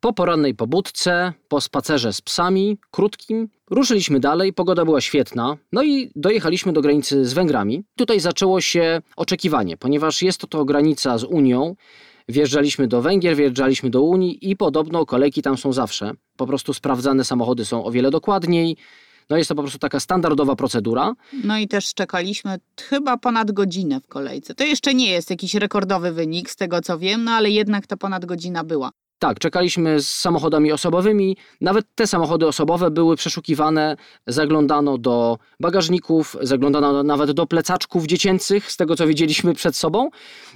Po 0.00 0.12
porannej 0.12 0.54
pobudce, 0.54 1.32
po 1.48 1.60
spacerze 1.60 2.12
z 2.12 2.20
psami, 2.20 2.78
krótkim, 2.90 3.48
ruszyliśmy 3.70 4.20
dalej, 4.20 4.52
pogoda 4.52 4.84
była 4.84 5.00
świetna, 5.00 5.56
no 5.72 5.82
i 5.82 6.10
dojechaliśmy 6.16 6.72
do 6.72 6.80
granicy 6.80 7.24
z 7.24 7.32
Węgrami. 7.32 7.84
Tutaj 7.96 8.20
zaczęło 8.20 8.60
się 8.60 9.02
oczekiwanie, 9.16 9.76
ponieważ 9.76 10.22
jest 10.22 10.40
to, 10.40 10.46
to 10.46 10.64
granica 10.64 11.18
z 11.18 11.24
Unią. 11.24 11.76
Wjeżdżaliśmy 12.28 12.88
do 12.88 13.02
Węgier, 13.02 13.36
wjeżdżaliśmy 13.36 13.90
do 13.90 14.02
Unii 14.02 14.50
i 14.50 14.56
podobno 14.56 15.06
kolejki 15.06 15.42
tam 15.42 15.56
są 15.58 15.72
zawsze. 15.72 16.12
Po 16.36 16.46
prostu 16.46 16.74
sprawdzane 16.74 17.24
samochody 17.24 17.64
są 17.64 17.84
o 17.84 17.90
wiele 17.90 18.10
dokładniej. 18.10 18.76
No 19.30 19.36
jest 19.36 19.48
to 19.48 19.54
po 19.54 19.62
prostu 19.62 19.78
taka 19.78 20.00
standardowa 20.00 20.56
procedura. 20.56 21.14
No 21.44 21.58
i 21.58 21.68
też 21.68 21.94
czekaliśmy 21.94 22.58
chyba 22.80 23.16
ponad 23.16 23.52
godzinę 23.52 24.00
w 24.00 24.06
kolejce. 24.06 24.54
To 24.54 24.64
jeszcze 24.64 24.94
nie 24.94 25.10
jest 25.10 25.30
jakiś 25.30 25.54
rekordowy 25.54 26.12
wynik 26.12 26.50
z 26.50 26.56
tego 26.56 26.80
co 26.80 26.98
wiem, 26.98 27.24
no 27.24 27.32
ale 27.32 27.50
jednak 27.50 27.86
to 27.86 27.96
ponad 27.96 28.24
godzina 28.24 28.64
była. 28.64 28.90
Tak, 29.20 29.38
czekaliśmy 29.38 30.00
z 30.00 30.08
samochodami 30.08 30.72
osobowymi. 30.72 31.36
Nawet 31.60 31.86
te 31.94 32.06
samochody 32.06 32.46
osobowe 32.46 32.90
były 32.90 33.16
przeszukiwane. 33.16 33.96
Zaglądano 34.26 34.98
do 34.98 35.38
bagażników, 35.60 36.36
zaglądano 36.40 37.02
nawet 37.02 37.30
do 37.30 37.46
plecaczków 37.46 38.06
dziecięcych, 38.06 38.72
z 38.72 38.76
tego 38.76 38.96
co 38.96 39.06
widzieliśmy 39.06 39.54
przed 39.54 39.76
sobą. 39.76 40.10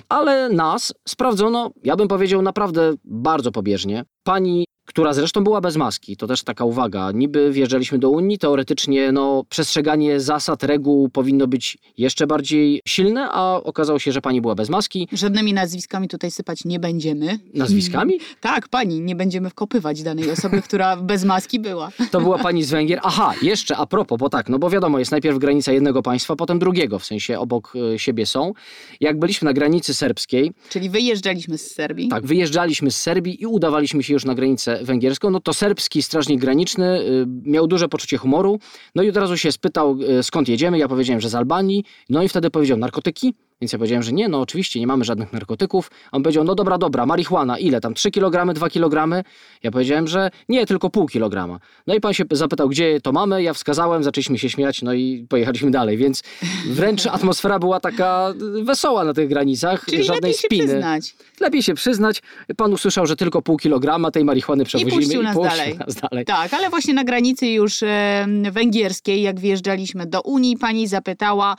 Ale 0.09 0.49
nas 0.49 0.95
sprawdzono, 1.09 1.71
ja 1.85 1.97
bym 1.97 2.09
powiedział, 2.09 2.43
naprawdę 2.43 2.95
bardzo 3.05 3.53
pobieżnie. 3.53 4.05
Pani 4.23 4.65
która 4.85 5.13
zresztą 5.15 5.45
była 5.45 5.61
bez 5.61 5.77
maski. 5.77 6.17
To 6.17 6.27
też 6.27 6.43
taka 6.43 6.65
uwaga. 6.65 7.13
Niby 7.13 7.53
wjeżdżaliśmy 7.53 7.99
do 7.99 8.11
Unii, 8.11 8.39
teoretycznie 8.39 9.13
no, 9.13 9.45
przestrzeganie 9.49 10.21
zasad, 10.21 10.63
reguł 10.63 11.09
powinno 11.09 11.47
być 11.47 11.79
jeszcze 11.99 12.27
bardziej 12.27 12.81
silne, 12.89 13.29
a 13.31 13.55
okazało 13.65 13.99
się, 13.99 14.13
że 14.13 14.21
pani 14.21 14.41
była 14.41 14.55
bez 14.55 14.69
maski. 14.69 15.09
Żadnymi 15.13 15.53
nazwiskami 15.53 16.09
tutaj 16.09 16.31
sypać 16.31 16.65
nie 16.65 16.79
będziemy. 16.81 17.39
Nazwiskami? 17.55 18.15
Tak, 18.41 18.69
pani, 18.69 19.01
nie 19.01 19.17
będziemy 19.17 19.51
wkopywać 19.51 20.03
danej 20.03 20.31
osoby, 20.31 20.63
która 20.63 20.97
bez 20.97 21.25
maski 21.25 21.61
była. 21.61 21.91
To 22.11 22.21
była 22.21 22.39
pani 22.39 22.63
z 22.63 22.71
Węgier. 22.71 23.01
Aha, 23.03 23.35
jeszcze 23.43 23.77
a 23.77 23.87
propos, 23.87 24.19
bo 24.19 24.29
tak, 24.29 24.49
no 24.49 24.59
bo 24.59 24.71
wiadomo, 24.71 24.99
jest 24.99 25.11
najpierw 25.11 25.39
granica 25.39 25.73
jednego 25.73 26.03
państwa, 26.03 26.37
potem 26.37 26.59
drugiego, 26.59 26.99
w 26.99 27.05
sensie 27.05 27.39
obok 27.39 27.73
e, 27.95 27.99
siebie 27.99 28.27
są. 28.27 28.53
Jak 29.01 29.19
byliśmy 29.19 29.47
na 29.47 29.53
granicy 29.53 29.95
serbskiej, 29.95 30.53
Czyli 30.69 30.91
wyjeżdżaliśmy 30.91 31.59
z 31.59 31.71
Serbii. 31.75 32.09
tak, 32.09 32.27
wyjeżdżaliśmy 32.27 32.91
z 32.91 32.97
Serbii 33.01 33.43
i 33.43 33.47
udawaliśmy 33.47 34.03
się 34.03 34.13
już 34.13 34.25
na 34.25 34.35
granicę 34.35 34.74
węgierską, 34.83 35.31
no 35.31 35.41
to 35.41 35.55
serbski 35.55 36.03
strażnik 36.03 36.41
graniczny 36.41 37.01
y, 37.01 37.27
miał 37.27 37.67
duże 37.67 37.89
poczucie 37.89 38.17
humoru, 38.17 38.59
no 38.95 39.03
i 39.03 39.09
od 39.09 39.17
razu 39.17 39.37
się 39.37 39.53
spytał, 39.53 39.99
y, 40.19 40.23
skąd 40.23 40.49
jedziemy, 40.49 40.79
ja 40.79 40.89
powiedziałem, 40.89 41.21
że 41.21 41.29
z 41.29 41.35
Albanii, 41.35 41.85
no 42.11 42.23
i 42.23 42.29
wtedy 42.29 42.51
powiedział, 42.51 42.79
narkotyki? 42.79 43.35
Więc 43.61 43.73
ja 43.73 43.79
powiedziałem, 43.79 44.03
że 44.03 44.13
nie, 44.13 44.29
no 44.29 44.41
oczywiście 44.41 44.81
nie 44.81 44.87
mamy 44.87 45.05
żadnych 45.05 45.33
narkotyków. 45.33 45.91
On 46.13 46.23
powiedział, 46.23 46.45
no 46.45 46.55
dobra, 46.55 46.79
dobra, 46.79 47.07
marihuana, 47.07 47.59
ile 47.59 47.81
tam, 47.81 47.95
3 47.95 48.11
kg, 48.11 48.55
2 48.55 48.69
kg? 48.69 49.25
Ja 49.63 49.71
powiedziałem, 49.71 50.09
że 50.09 50.31
nie, 50.49 50.67
tylko 50.67 50.91
pół 50.91 51.07
kilograma. 51.07 51.59
No 51.87 51.95
i 51.95 52.01
pan 52.01 52.15
się 52.15 52.25
zapytał, 52.31 52.69
gdzie 52.69 53.01
to 53.01 53.13
mamy, 53.13 53.43
ja 53.43 53.55
wskazałem, 53.55 54.05
zaczęliśmy 54.05 54.39
się 54.39 54.51
śmiać, 54.51 54.83
no 54.83 54.93
i 54.93 55.27
pojechaliśmy 55.29 55.71
dalej, 55.71 55.97
więc 55.97 56.23
wręcz 56.67 57.07
atmosfera 57.17 57.59
była 57.59 57.81
taka 57.81 58.35
wesoła 58.63 59.05
na 59.05 59.15
tych 59.15 59.29
granicach, 59.29 59.85
Czyli 59.85 60.05
żadnej 60.05 60.21
lepiej 60.21 60.33
się 60.35 60.47
spiny. 60.49 60.65
przyznać. 60.67 61.15
Lepiej 61.41 61.63
się 61.63 61.75
przyznać. 61.75 62.23
Pan 62.57 62.73
usłyszał, 62.73 63.07
że 63.07 63.17
tylko 63.17 63.43
pół 63.43 63.57
kilograma 63.57 64.11
tej 64.11 64.25
marihuany 64.25 64.65
przewozimy 64.65 65.03
puścił 65.03 65.23
nas 65.23 65.37
dalej. 65.37 65.79
nas 65.79 65.95
dalej. 65.95 66.25
Tak, 66.25 66.55
ale 66.55 66.71
właśnie 66.71 66.95
na 66.95 67.05
granicy 67.05 67.47
już 67.47 67.83
e, 67.83 68.27
węgierskiej, 68.53 69.23
jak 69.23 69.41
wjeżdżaliśmy 69.41 70.07
do 70.07 70.21
Unii, 70.23 70.57
pani 70.57 70.89
zapytała, 70.89 71.57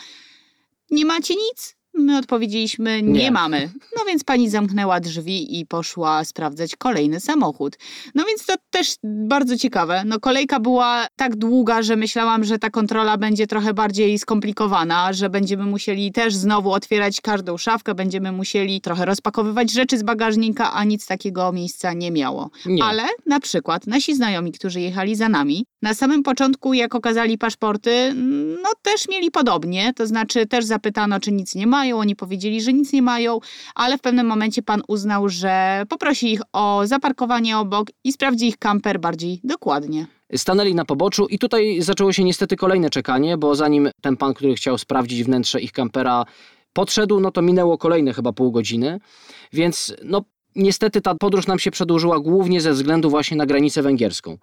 nie 0.91 1.05
macie 1.05 1.33
nic? 1.33 1.75
My 1.97 2.17
odpowiedzieliśmy, 2.17 3.01
nie, 3.03 3.11
Nie. 3.19 3.31
mamy. 3.31 3.69
No 3.97 4.05
więc 4.05 4.23
pani 4.23 4.49
zamknęła 4.49 4.99
drzwi 4.99 5.59
i 5.59 5.65
poszła 5.65 6.23
sprawdzać 6.23 6.75
kolejny 6.75 7.19
samochód. 7.19 7.77
No 8.15 8.23
więc 8.25 8.45
to 8.45 8.53
też 8.77 8.95
bardzo 9.03 9.57
ciekawe. 9.57 10.03
No 10.05 10.19
kolejka 10.19 10.59
była 10.59 11.07
tak 11.15 11.35
długa, 11.35 11.81
że 11.81 11.95
myślałam, 11.95 12.43
że 12.43 12.59
ta 12.59 12.69
kontrola 12.69 13.17
będzie 13.17 13.47
trochę 13.47 13.73
bardziej 13.73 14.19
skomplikowana, 14.19 15.13
że 15.13 15.29
będziemy 15.29 15.65
musieli 15.65 16.11
też 16.11 16.35
znowu 16.35 16.71
otwierać 16.71 17.21
każdą 17.21 17.57
szafkę, 17.57 17.95
będziemy 17.95 18.31
musieli 18.31 18.81
trochę 18.81 19.05
rozpakowywać 19.05 19.71
rzeczy 19.71 19.97
z 19.97 20.03
bagażnika, 20.03 20.73
a 20.73 20.83
nic 20.83 21.07
takiego 21.07 21.51
miejsca 21.51 21.93
nie 21.93 22.11
miało. 22.11 22.49
Nie. 22.65 22.83
Ale 22.83 23.03
na 23.25 23.39
przykład 23.39 23.87
nasi 23.87 24.15
znajomi, 24.15 24.51
którzy 24.51 24.81
jechali 24.81 25.15
za 25.15 25.29
nami, 25.29 25.65
na 25.81 25.93
samym 25.93 26.23
początku, 26.23 26.73
jak 26.73 26.95
okazali 26.95 27.37
paszporty, 27.37 28.13
no 28.63 28.69
też 28.81 29.07
mieli 29.09 29.31
podobnie. 29.31 29.93
To 29.93 30.07
znaczy, 30.07 30.45
też 30.45 30.65
zapytano, 30.65 31.19
czy 31.19 31.31
nic 31.31 31.55
nie 31.55 31.67
mają. 31.67 31.99
Oni 31.99 32.15
powiedzieli, 32.15 32.61
że 32.61 32.73
nic 32.73 32.93
nie 32.93 33.01
mają, 33.01 33.39
ale 33.75 33.97
w 33.97 34.01
pewnym 34.01 34.27
momencie 34.27 34.61
pan 34.61 34.81
uznał, 34.87 35.29
że 35.29 35.83
poprosi 35.89 36.33
ich 36.33 36.41
o 36.53 36.81
zaparkowanie 36.87 37.57
obok 37.57 37.87
i 38.03 38.13
sprawdzi 38.13 38.47
ich 38.47 38.57
kamper 38.65 38.99
bardziej 38.99 39.39
dokładnie. 39.43 40.07
Stanęli 40.35 40.75
na 40.75 40.85
poboczu 40.85 41.25
i 41.25 41.39
tutaj 41.39 41.81
zaczęło 41.81 42.13
się 42.13 42.23
niestety 42.23 42.55
kolejne 42.55 42.89
czekanie, 42.89 43.37
bo 43.37 43.55
zanim 43.55 43.89
ten 44.01 44.17
pan, 44.17 44.33
który 44.33 44.55
chciał 44.55 44.77
sprawdzić 44.77 45.23
wnętrze 45.23 45.61
ich 45.61 45.71
kampera 45.71 46.25
podszedł, 46.73 47.19
no 47.19 47.31
to 47.31 47.41
minęło 47.41 47.77
kolejne 47.77 48.13
chyba 48.13 48.33
pół 48.33 48.51
godziny. 48.51 48.99
Więc 49.53 49.93
no 50.03 50.21
niestety 50.55 51.01
ta 51.01 51.15
podróż 51.15 51.47
nam 51.47 51.59
się 51.59 51.71
przedłużyła 51.71 52.19
głównie 52.19 52.61
ze 52.61 52.73
względu 52.73 53.09
właśnie 53.09 53.37
na 53.37 53.45
granicę 53.45 53.81
węgierską. 53.81 54.37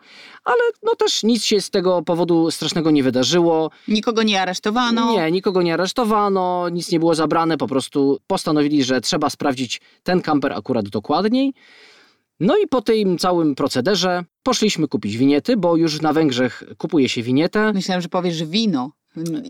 Ale 0.45 0.63
no 0.83 0.95
też 0.95 1.23
nic 1.23 1.45
się 1.45 1.61
z 1.61 1.71
tego 1.71 2.03
powodu 2.03 2.51
strasznego 2.51 2.91
nie 2.91 3.03
wydarzyło. 3.03 3.71
Nikogo 3.89 4.23
nie 4.23 4.43
aresztowano. 4.43 5.13
Nie, 5.13 5.31
nikogo 5.31 5.63
nie 5.63 5.75
aresztowano, 5.75 6.69
nic 6.69 6.93
nie 6.93 6.99
było 6.99 7.15
zabrane, 7.15 7.57
po 7.59 7.67
prostu 7.67 8.19
postanowili, 8.27 8.85
że 8.85 9.01
trzeba 9.01 9.31
sprawdzić 9.31 9.81
ten 10.03 10.21
kamper 10.21 10.53
akurat 10.53 10.89
dokładniej. 10.89 11.55
No 12.43 12.57
i 12.57 12.67
po 12.69 12.83
tym 12.83 13.19
całym 13.19 13.55
procederze 13.55 14.25
poszliśmy 14.43 14.89
kupić 14.89 15.17
winiety, 15.17 15.57
bo 15.57 15.77
już 15.77 16.01
na 16.01 16.13
Węgrzech 16.13 16.63
kupuje 16.79 17.09
się 17.09 17.23
winietę. 17.23 17.73
Myślałam, 17.73 18.03
że 18.03 18.09
powiesz 18.09 18.45
wino. 18.45 18.93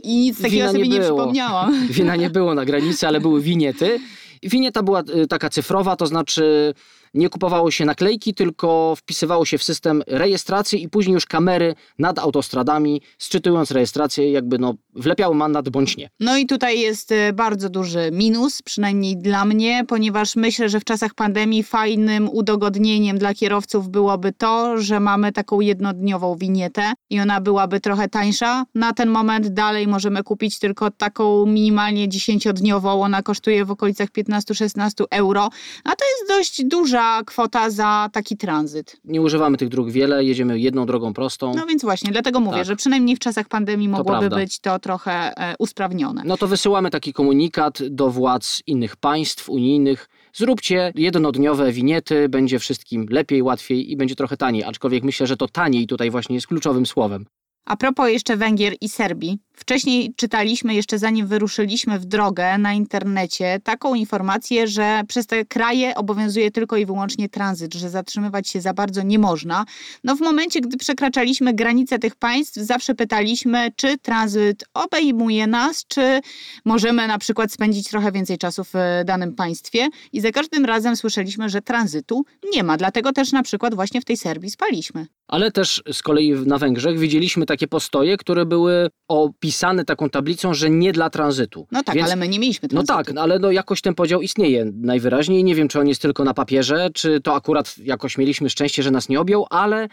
I 0.03 0.17
nic 0.17 0.43
takiego 0.43 0.57
Wina 0.57 0.73
sobie 0.73 0.89
nie 0.89 0.99
nie, 0.99 1.01
przypomniałam. 1.01 1.87
Wina 1.91 2.17
nie 2.17 2.31
było 2.31 2.55
na 2.55 2.65
granicy, 2.65 3.07
ale 3.07 3.21
były 3.21 3.41
winiety. 3.41 4.01
Winieta 4.43 4.83
była 4.83 5.01
y, 5.01 5.27
taka 5.27 5.51
cyfrowa, 5.51 5.97
to 5.97 6.07
znaczy 6.07 6.75
nie 7.15 7.29
kupowało 7.29 7.71
się 7.71 7.85
naklejki, 7.85 8.35
tylko 8.35 8.95
wpisywało 8.97 9.45
się 9.45 9.59
w 9.59 9.63
system 9.63 10.03
rejestracji 10.07 10.83
i 10.83 10.89
później 10.89 11.15
już 11.15 11.27
kamery 11.27 11.75
nad 11.99 12.19
autostradami, 12.19 13.03
sczytując 13.19 13.71
rejestrację, 13.71 14.33
jakby 14.33 14.59
no 14.59 14.75
wlepiały 14.95 15.35
mandat 15.35 15.69
bądź 15.69 15.97
nie. 15.97 16.09
No 16.21 16.37
i 16.37 16.47
tutaj 16.47 16.81
jest 16.81 17.13
e, 17.13 17.33
bardzo 17.33 17.69
duży 17.69 18.11
minus, 18.13 18.63
przynajmniej 18.63 19.17
dla 19.17 19.45
mnie, 19.45 19.85
ponieważ 19.89 20.37
myślę, 20.37 20.69
że 20.69 20.81
w 20.81 20.85
czasach 20.85 21.15
pandemii 21.15 21.63
fajnym 21.63 22.29
udogodnieniem 22.29 23.19
dla 23.19 23.35
kierowców 23.35 23.89
byłoby 23.89 24.33
to, 24.33 24.79
że 24.79 25.01
mamy 25.01 25.33
taką 25.33 25.61
jednodniową 25.61 26.37
winietę 26.37 26.93
i 27.11 27.21
ona 27.21 27.41
byłaby 27.41 27.81
trochę 27.81 28.09
tańsza. 28.09 28.65
Na 28.75 28.93
ten 28.93 29.09
moment 29.09 29.49
dalej 29.49 29.87
możemy 29.87 30.23
kupić 30.23 30.59
tylko 30.59 30.91
taką 30.91 31.47
minimalnie 31.47 32.09
10-dniową, 32.09 33.03
ona 33.03 33.23
kosztuje 33.23 33.65
w 33.65 33.71
okolicach 33.71 34.09
15-16 34.09 35.05
euro, 35.11 35.49
a 35.85 35.91
to 35.97 36.05
jest 36.05 36.29
dość 36.29 36.65
duża 36.65 37.02
kwota 37.27 37.71
za 37.71 38.09
taki 38.13 38.37
tranzyt. 38.37 38.97
Nie 39.05 39.23
używamy 39.23 39.57
tych 39.57 39.69
dróg 39.69 39.91
wiele, 39.91 40.25
jedziemy 40.25 40.59
jedną 40.59 40.87
drogą 40.87 41.13
prostą. 41.15 41.55
No 41.55 41.67
więc 41.67 41.83
właśnie, 41.83 42.13
dlatego 42.13 42.41
mówię, 42.41 42.57
Tak. 42.57 42.67
że 42.67 42.77
przynajmniej 42.77 43.17
w 43.17 43.19
czasach 43.19 43.49
pandemii 43.49 43.89
mogłoby 43.89 44.19
prawda. 44.19 44.37
być 44.37 44.59
to 44.61 44.79
trochę 44.79 45.13
e, 45.37 45.55
usprawnione. 45.59 46.23
No 46.25 46.37
to 46.37 46.47
wysyłamy 46.47 46.91
taki 46.91 47.13
komunikat 47.13 47.79
do 47.91 48.11
władz 48.11 48.63
innych 48.67 48.97
państw 48.97 49.49
unijnych. 49.49 50.09
Zróbcie 50.35 50.93
jednodniowe 50.95 51.73
winiety, 51.73 52.29
będzie 52.29 52.59
wszystkim 52.59 53.07
lepiej, 53.11 53.43
łatwiej 53.43 53.93
i 53.93 53.97
będzie 53.97 54.17
trochę 54.17 54.37
taniej. 54.37 54.65
Aczkolwiek 54.65 55.05
myślę, 55.05 55.27
że 55.27 55.37
to 55.37 55.49
taniej 55.49 55.87
tutaj 55.87 56.11
właśnie 56.11 56.35
jest 56.35 56.47
kluczowym 56.47 56.87
słowem. 56.87 57.27
A 57.65 57.77
propos 57.77 58.09
jeszcze 58.11 58.37
Węgier 58.37 58.75
i 58.81 58.89
Serbii. 58.89 59.39
Wcześniej 59.63 60.15
czytaliśmy, 60.17 60.75
jeszcze 60.75 60.99
zanim 60.99 61.27
wyruszyliśmy 61.27 61.99
w 61.99 62.05
drogę 62.05 62.59
na 62.59 62.73
internecie, 62.73 63.61
taką 63.65 63.95
informację, 63.95 64.67
że 64.67 65.03
przez 65.09 65.27
te 65.27 65.45
kraje 65.45 65.95
obowiązuje 65.95 66.51
tylko 66.51 66.77
i 66.77 66.87
wyłącznie 66.87 67.29
tranzyt, 67.29 67.75
że 67.75 67.91
zatrzymywać 67.91 68.49
się 68.49 68.61
za 68.61 68.75
bardzo 68.75 69.03
nie 69.03 69.19
można. 69.19 69.65
No 70.05 70.17
w 70.17 70.21
momencie, 70.21 70.61
gdy 70.61 70.77
przekraczaliśmy 70.77 71.55
granice 71.55 71.99
tych 71.99 72.17
państw, 72.17 72.57
zawsze 72.57 72.95
pytaliśmy, 72.95 73.69
czy 73.77 73.99
tranzyt 73.99 74.65
obejmuje 74.75 75.47
nas, 75.47 75.85
czy 75.89 76.21
możemy 76.65 77.07
na 77.07 77.19
przykład 77.19 77.53
spędzić 77.53 77.89
trochę 77.89 78.13
więcej 78.13 78.39
czasu 78.39 78.65
w 78.65 78.77
e, 78.77 79.05
danym 79.05 79.35
państwie. 79.35 79.89
I 80.13 80.21
za 80.21 80.31
każdym 80.31 80.65
razem 80.65 80.97
słyszeliśmy, 80.97 81.49
że 81.49 81.63
tranzytu 81.63 82.25
nie 82.55 82.63
ma. 82.63 82.77
Dlatego 82.77 83.13
też 83.13 83.33
na 83.33 83.43
przykład 83.43 83.75
właśnie 83.75 84.01
w 84.01 84.05
tej 84.05 84.17
Serbii 84.17 84.51
spaliśmy. 84.51 85.07
Ale 85.29 85.53
też 85.53 85.83
z 85.93 86.03
kolei 86.03 86.33
na 86.33 86.59
Węgrzech 86.59 86.99
widzieliśmy 86.99 87.47
takie 87.47 87.69
postoje, 87.69 88.17
które 88.17 88.47
były 88.47 88.91
opisane 89.09 89.52
taką 89.87 90.11
tablicą, 90.11 90.55
że 90.55 90.71
nie 90.71 90.93
dla 90.93 91.11
tranzytu. 91.11 91.67
No 91.73 91.83
tak, 91.83 91.95
Więc- 91.95 92.07
ale 92.07 92.17
my 92.17 92.29
nie 92.29 92.39
mieliśmy 92.39 92.69
No 92.73 92.83
tranzytu. 92.83 93.13
tak, 93.15 93.23
ale 93.23 93.39
no 93.39 93.51
jakoś 93.51 93.81
ten 93.81 93.95
podział 93.95 94.23
istnieje 94.23 94.73
najwyraźniej. 94.75 95.45
Nie 95.45 95.55
wiem, 95.55 95.69
czy 95.69 95.81
on 95.81 95.89
jest 95.89 96.03
tylko 96.03 96.25
na 96.25 96.35
papierze, 96.35 96.91
czy 96.95 97.21
to 97.21 97.35
akurat 97.35 97.79
jakoś 97.79 98.19
mieliśmy 98.19 98.51
szczęście, 98.51 98.83
że 98.83 98.91
nas 98.91 99.09
nie 99.09 99.21
objął, 99.21 99.47
ale 99.51 99.89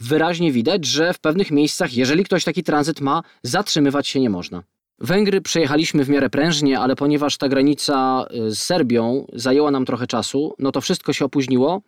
wyraźnie 0.00 0.52
widać, 0.52 0.84
że 0.84 1.12
w 1.14 1.18
pewnych 1.18 1.50
miejscach, 1.50 1.94
jeżeli 1.94 2.24
ktoś 2.24 2.44
taki 2.44 2.62
tranzyt 2.62 3.00
ma, 3.00 3.22
zatrzymywać 3.42 4.08
się 4.08 4.20
nie 4.20 4.30
można. 4.30 4.62
Węgry 4.98 5.40
przejechaliśmy 5.40 6.04
w 6.04 6.08
miarę 6.08 6.30
prężnie, 6.30 6.78
ale 6.80 6.96
ponieważ 6.96 7.36
ta 7.36 7.48
granica 7.48 8.26
y, 8.48 8.50
z 8.54 8.58
Serbią 8.58 9.26
zajęła 9.32 9.70
nam 9.70 9.84
trochę 9.84 10.06
czasu, 10.06 10.54
no 10.58 10.72
to 10.72 10.80
wszystko 10.80 11.12
się 11.12 11.24
opóźniło. 11.24 11.82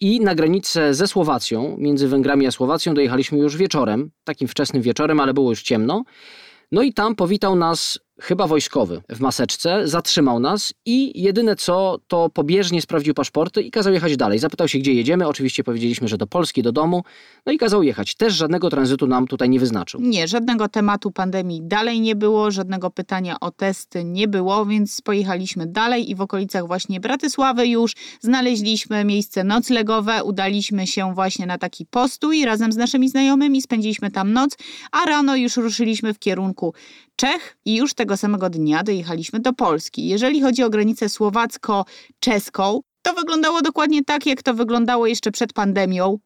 I 0.00 0.20
na 0.20 0.34
granicę 0.34 0.94
ze 0.94 1.06
Słowacją, 1.06 1.76
między 1.78 2.08
Węgrami 2.08 2.46
a 2.46 2.50
Słowacją, 2.50 2.94
dojechaliśmy 2.94 3.38
już 3.38 3.56
wieczorem, 3.56 4.10
takim 4.24 4.48
wczesnym 4.48 4.82
wieczorem, 4.82 5.20
ale 5.20 5.34
było 5.34 5.50
już 5.50 5.62
ciemno. 5.62 6.04
No 6.74 6.82
i 6.82 6.92
tam 6.92 7.14
powitał 7.14 7.56
nas 7.56 7.98
chyba 8.20 8.46
wojskowy 8.46 9.02
w 9.08 9.20
maseczce, 9.20 9.88
zatrzymał 9.88 10.40
nas 10.40 10.74
i 10.86 11.22
jedyne 11.22 11.56
co, 11.56 11.98
to 12.08 12.30
pobieżnie 12.30 12.82
sprawdził 12.82 13.14
paszporty 13.14 13.62
i 13.62 13.70
kazał 13.70 13.92
jechać 13.92 14.16
dalej. 14.16 14.38
Zapytał 14.38 14.68
się, 14.68 14.78
gdzie 14.78 14.94
jedziemy. 14.94 15.28
Oczywiście 15.28 15.64
powiedzieliśmy, 15.64 16.08
że 16.08 16.18
do 16.18 16.26
Polski, 16.26 16.62
do 16.62 16.72
domu. 16.72 17.02
No 17.46 17.52
i 17.52 17.58
kazał 17.58 17.82
jechać. 17.82 18.14
Też 18.14 18.34
żadnego 18.34 18.70
tranzytu 18.70 19.06
nam 19.06 19.26
tutaj 19.26 19.48
nie 19.48 19.60
wyznaczył. 19.60 20.00
Nie, 20.00 20.28
żadnego 20.28 20.68
tematu 20.68 21.10
pandemii 21.10 21.60
dalej 21.62 22.00
nie 22.00 22.16
było, 22.16 22.50
żadnego 22.50 22.90
pytania 22.90 23.40
o 23.40 23.50
testy 23.50 24.04
nie 24.04 24.28
było, 24.28 24.66
więc 24.66 25.00
pojechaliśmy 25.00 25.66
dalej 25.66 26.10
i 26.10 26.14
w 26.14 26.20
okolicach 26.20 26.66
właśnie 26.66 27.00
Bratysławy 27.00 27.66
już 27.66 27.92
znaleźliśmy 28.20 29.04
miejsce 29.04 29.44
noclegowe, 29.44 30.24
udaliśmy 30.24 30.86
się 30.86 31.14
właśnie 31.14 31.46
na 31.46 31.58
taki 31.58 31.86
postój 31.86 32.44
razem 32.44 32.72
z 32.72 32.76
naszymi 32.76 33.08
znajomymi, 33.08 33.62
spędziliśmy 33.62 34.10
tam 34.10 34.32
noc, 34.32 34.56
a 34.92 35.04
rano 35.04 35.36
już 35.36 35.56
ruszyliśmy 35.56 36.14
w 36.14 36.18
kierunku 36.18 36.74
Czech 37.16 37.56
i 37.64 37.76
już 37.76 37.94
tego 37.94 38.16
samego 38.16 38.50
dnia 38.50 38.82
dojechaliśmy 38.82 39.40
do 39.40 39.52
Polski. 39.52 40.08
Jeżeli 40.08 40.40
chodzi 40.42 40.62
o 40.62 40.70
granicę 40.70 41.08
słowacko-czeską, 41.08 42.80
To 43.02 43.14
wyglądało 43.14 43.62
dokładnie 43.62 44.04
tak, 44.04 44.26
jak 44.26 44.42
to 44.42 44.54
wyglądało 44.54 45.06
jeszcze 45.06 45.30
przed 45.30 45.52
pandemią. 45.52 46.18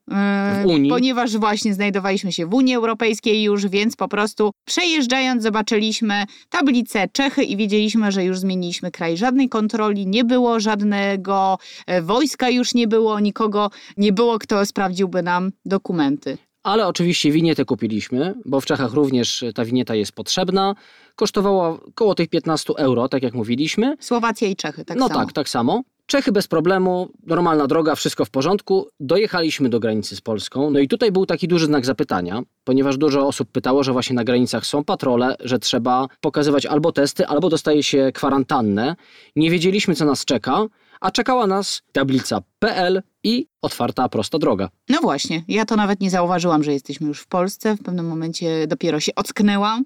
W 0.63 0.67
Unii. 0.67 0.91
Ponieważ 0.91 1.37
właśnie 1.37 1.75
znajdowaliśmy 1.75 2.33
się 2.33 2.47
w 2.47 2.55
Unii 2.55 2.75
Europejskiej 2.75 3.43
już, 3.43 3.67
więc 3.67 3.97
po 3.97 4.09
prostu 4.09 4.51
przejeżdżając 4.65 5.43
zobaczyliśmy 5.43 6.25
tablicę 6.49 7.09
Czechy 7.13 7.45
i 7.45 7.57
wiedzieliśmy, 7.57 8.13
że 8.13 8.25
już 8.25 8.39
zmieniliśmy 8.39 8.91
kraj. 8.91 9.17
Żadnej 9.17 9.49
kontroli 9.49 10.07
nie 10.07 10.25
było, 10.25 10.61
żadnego 10.61 11.59
e, 11.87 12.03
wojska 12.03 12.51
już 12.51 12.75
nie 12.75 12.89
było, 12.89 13.21
nikogo 13.21 13.71
nie 13.97 14.13
było, 14.13 14.39
kto 14.39 14.67
sprawdziłby 14.67 15.23
nam 15.23 15.51
dokumenty. 15.65 16.39
Ale 16.63 16.87
oczywiście 16.87 17.31
winietę 17.31 17.65
kupiliśmy, 17.65 18.35
bo 18.45 18.61
w 18.61 18.67
Czechach 18.67 18.93
również 18.93 19.45
ta 19.55 19.65
winieta 19.65 19.95
jest 19.95 20.13
potrzebna. 20.13 20.75
Kosztowała 21.17 21.69
około 21.69 22.15
tych 22.15 22.29
15 22.29 22.73
euro, 22.77 23.09
tak 23.09 23.23
jak 23.23 23.35
mówiliśmy. 23.35 23.97
Słowacja 24.01 24.49
i 24.49 24.57
Czechy, 24.57 24.85
tak 24.85 24.99
no 24.99 25.09
samo. 25.09 25.21
tak, 25.21 25.33
tak 25.33 25.49
samo. 25.49 25.83
Czechy 26.07 26.33
bez 26.33 26.49
problemu, 26.49 27.09
normalna 27.27 27.67
droga, 27.67 27.95
wszystko 27.95 28.25
w 28.25 28.31
porządku. 28.31 28.89
Dojechaliśmy 29.01 29.69
do 29.69 29.81
granicy 29.81 30.17
z 30.17 30.21
Polską. 30.21 30.71
No 30.71 30.79
i 30.79 30.89
tutaj 30.89 31.13
był 31.13 31.27
taki 31.27 31.49
duży 31.49 31.67
znak 31.67 31.87
zapytania, 31.87 32.43
ponieważ 32.65 32.97
dużo 32.97 33.27
osób 33.27 33.51
pytało, 33.53 33.85
że 33.85 33.93
właśnie 33.93 34.17
na 34.17 34.25
granicach 34.25 34.67
są 34.67 34.85
patrole, 34.85 35.37
że 35.41 35.59
trzeba 35.59 36.07
pokazywać 36.21 36.67
albo 36.67 36.93
testy, 36.93 37.27
albo 37.27 37.49
dostaje 37.49 37.83
się 37.83 38.11
kwarantannę. 38.15 38.97
Nie 39.37 39.51
wiedzieliśmy, 39.51 39.95
co 39.95 40.05
nas 40.05 40.25
czeka, 40.25 40.67
a 41.01 41.11
czekała 41.11 41.47
nas 41.47 41.83
tablica 41.93 42.41
PL 42.59 43.03
i 43.25 43.47
otwarta, 43.63 44.09
prosta 44.09 44.39
droga. 44.39 44.69
No 44.89 44.99
właśnie, 45.01 45.43
ja 45.49 45.65
to 45.65 45.77
nawet 45.77 46.01
nie 46.01 46.11
zauważyłam, 46.11 46.63
że 46.63 46.73
jesteśmy 46.73 47.09
już 47.09 47.21
w 47.21 47.27
Polsce. 47.27 47.77
W 47.77 47.83
pewnym 47.83 48.07
momencie 48.07 48.67
dopiero 48.67 49.01
się 49.01 49.15
ocknęłam 49.15 49.85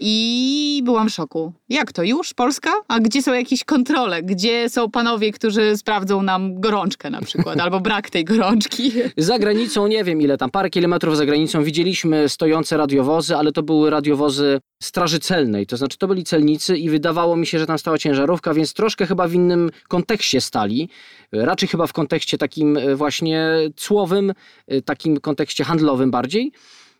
i 0.00 0.82
byłam 0.84 1.08
w 1.08 1.12
szoku. 1.12 1.52
Jak 1.68 1.92
to 1.92 2.02
już? 2.02 2.34
Polska? 2.34 2.70
A 2.88 3.00
gdzie 3.00 3.22
są 3.22 3.34
jakieś 3.34 3.64
kontrole? 3.64 4.22
Gdzie 4.22 4.68
są 4.68 4.90
panowie, 4.90 5.32
którzy 5.32 5.76
sprawdzą 5.76 6.22
nam 6.22 6.60
gorączkę 6.60 7.10
na 7.10 7.20
przykład, 7.20 7.60
albo 7.60 7.80
brak 7.86 8.10
tej 8.10 8.24
gorączki? 8.24 8.92
Za 9.16 9.38
granicą, 9.38 9.86
nie 9.86 10.04
wiem 10.04 10.20
ile 10.20 10.38
tam, 10.38 10.50
parę 10.50 10.70
kilometrów 10.70 11.16
za 11.16 11.26
granicą 11.26 11.64
widzieliśmy 11.64 12.28
stojące 12.28 12.76
radiowozy, 12.76 13.36
ale 13.36 13.52
to 13.52 13.62
były 13.62 13.90
radiowozy 13.90 14.60
Straży 14.82 15.18
Celnej, 15.18 15.66
to 15.66 15.76
znaczy 15.76 15.98
to 15.98 16.06
byli 16.06 16.24
celnicy 16.24 16.76
i 16.76 16.90
wydawało 16.90 17.36
mi 17.36 17.46
się, 17.46 17.58
że 17.58 17.66
tam 17.66 17.78
stała 17.78 17.98
ciężarówka, 17.98 18.54
więc 18.54 18.74
troszkę 18.74 19.06
chyba 19.06 19.28
w 19.28 19.34
innym 19.34 19.70
kontekście 19.88 20.40
stali. 20.40 20.88
Raczej 21.32 21.68
chyba 21.68 21.86
w 21.86 21.92
kontekście 21.92 22.13
takim 22.38 22.76
e, 22.76 22.96
właśnie 22.96 23.48
cłowym, 23.76 24.32
e, 24.66 24.82
takim 24.82 25.20
kontekście 25.20 25.64
handlowym 25.64 26.10
bardziej. 26.10 26.52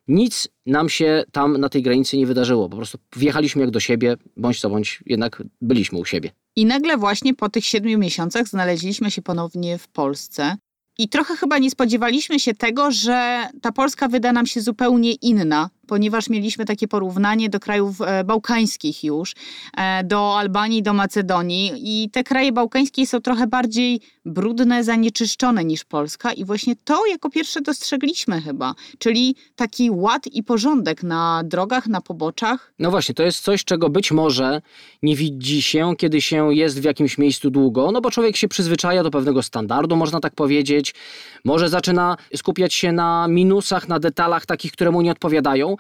Nic 0.09 0.49
nam 0.67 0.89
się 0.89 1.25
tam 1.33 1.57
na 1.59 1.69
tej 1.69 1.83
granicy 1.83 2.17
nie 2.17 2.27
wydarzyło. 2.27 2.69
Po 2.69 2.77
prostu 2.77 2.99
wjechaliśmy 3.17 3.63
jak 3.63 3.71
do 3.71 3.81
siebie, 3.81 4.17
bądź 4.37 4.61
co 4.61 4.71
bądź 4.71 5.03
jednak 5.07 5.43
byliśmy 5.61 5.99
u 5.99 6.05
siebie. 6.05 6.31
I 6.57 6.67
nagle 6.67 6.97
właśnie 6.97 7.35
po 7.35 7.49
tych 7.49 7.65
siedmiu 7.65 7.99
miesiącach 7.99 8.49
znaleźliśmy 8.49 9.11
się 9.11 9.23
ponownie 9.23 9.79
w 9.79 9.89
Polsce. 9.89 10.57
I 10.99 11.09
trochę 11.09 11.37
chyba 11.37 11.59
nie 11.59 11.71
spodziewaliśmy 11.71 12.41
się 12.41 12.55
tego, 12.55 12.91
że 12.91 13.49
ta 13.63 13.73
Polska 13.73 14.09
wyda 14.09 14.33
nam 14.33 14.47
się 14.47 14.61
zupełnie 14.61 15.13
inna, 15.13 15.71
ponieważ 15.87 16.31
mieliśmy 16.31 16.65
takie 16.65 16.89
porównanie 16.89 17.49
do 17.49 17.61
krajów 17.61 18.01
e, 18.01 18.25
bałkańskich 18.25 19.05
już, 19.05 19.35
e, 19.77 20.05
do 20.05 20.39
Albanii, 20.39 20.83
do 20.83 20.93
Macedonii. 20.93 21.73
I 21.77 22.11
te 22.11 22.25
kraje 22.25 22.53
bałkańskie 22.53 23.07
są 23.07 23.21
trochę 23.21 23.47
bardziej 23.47 24.01
brudne, 24.25 24.85
zanieczyszczone 24.85 25.65
niż 25.65 25.85
Polska. 25.85 26.33
I 26.33 26.45
właśnie 26.45 26.77
to 26.77 27.07
jako 27.07 27.31
pierwsze 27.31 27.61
dostrzegliśmy 27.61 28.41
chyba, 28.41 28.75
czyli 28.99 29.37
taki 29.57 29.91
ład 29.91 30.27
i 30.27 30.43
porządek 30.43 31.03
na 31.03 31.43
drogach, 31.45 31.87
na 31.87 32.01
poboczach. 32.01 32.73
No 32.79 32.91
właśnie, 32.91 33.15
to 33.15 33.23
jest 33.23 33.41
coś, 33.41 33.65
czego 33.65 33.89
być 33.91 34.13
może 34.13 34.63
nie 35.03 35.17
widzi 35.17 35.63
się, 35.63 35.97
kiedy 35.99 36.21
się 36.21 36.55
jest 36.55 36.81
w 36.81 36.85
jakimś 36.85 37.19
miejscu 37.19 37.51
długo, 37.51 37.93
no 37.93 38.01
bo 38.01 38.11
człowiek 38.11 38.37
się 38.37 38.49
przyzwyczaja 38.49 39.03
do 39.03 39.11
pewnego 39.11 39.43
standardu, 39.43 39.97
można 39.97 40.21
tak 40.21 40.35
powiedzieć. 40.35 40.95
Może 41.45 41.69
zaczyna 41.69 42.17
skupiać 42.37 42.75
się 42.75 42.93
na 42.93 43.29
minusach, 43.29 43.89
na 43.89 43.99
detalach 43.99 44.47
takich, 44.47 44.73
które 44.73 44.91
mu 44.91 45.03
nie 45.03 45.13
odpowiadają. 45.13 45.74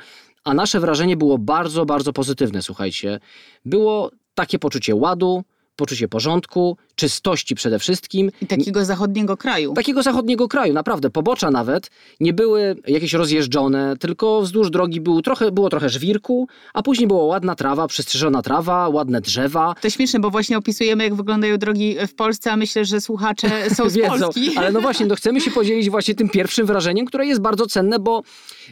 A 0.44 0.54
nasze 0.54 0.80
wrażenie 0.80 1.16
było 1.16 1.38
bardzo, 1.38 1.86
bardzo 1.86 2.12
pozytywne, 2.12 2.62
słuchajcie. 2.62 3.20
Było 3.64 4.10
takie 4.34 4.58
poczucie 4.58 4.94
ładu, 4.94 5.44
poczucie 5.76 6.08
porządku, 6.08 6.76
czystości 6.94 7.54
przede 7.54 7.78
wszystkim. 7.78 8.30
I 8.40 8.46
takiego 8.46 8.84
zachodniego 8.84 9.36
kraju. 9.36 9.74
Takiego 9.74 10.02
zachodniego 10.02 10.48
kraju, 10.48 10.72
naprawdę. 10.74 11.10
Pobocza 11.10 11.50
nawet 11.50 11.90
nie 12.20 12.32
były 12.32 12.76
jakieś 12.86 13.12
rozjeżdżone, 13.12 13.96
tylko 13.96 14.42
wzdłuż 14.42 14.70
drogi 14.70 15.00
był 15.00 15.22
trochę, 15.22 15.52
było 15.52 15.70
trochę 15.70 15.88
żwirku, 15.88 16.48
a 16.74 16.82
później 16.82 17.08
była 17.08 17.24
ładna 17.24 17.54
trawa, 17.54 17.86
przystrzyżona 17.86 18.42
trawa, 18.42 18.88
ładne 18.88 19.20
drzewa. 19.20 19.74
To 19.80 19.90
śmieszne, 19.90 20.20
bo 20.20 20.30
właśnie 20.30 20.58
opisujemy, 20.58 21.04
jak 21.04 21.14
wyglądają 21.14 21.58
drogi 21.58 21.96
w 22.08 22.14
Polsce, 22.14 22.52
a 22.52 22.56
myślę, 22.56 22.84
że 22.84 23.00
słuchacze 23.00 23.70
są 23.74 23.88
z 23.88 23.94
Wiedzą, 23.96 24.18
Polski. 24.18 24.56
ale 24.56 24.72
no 24.72 24.80
właśnie, 24.80 25.06
no 25.06 25.14
chcemy 25.14 25.40
się 25.40 25.50
podzielić 25.50 25.90
właśnie 25.90 26.14
tym 26.14 26.28
pierwszym 26.28 26.66
wrażeniem, 26.66 27.06
które 27.06 27.26
jest 27.26 27.40
bardzo 27.40 27.66
cenne, 27.66 27.98
bo 27.98 28.22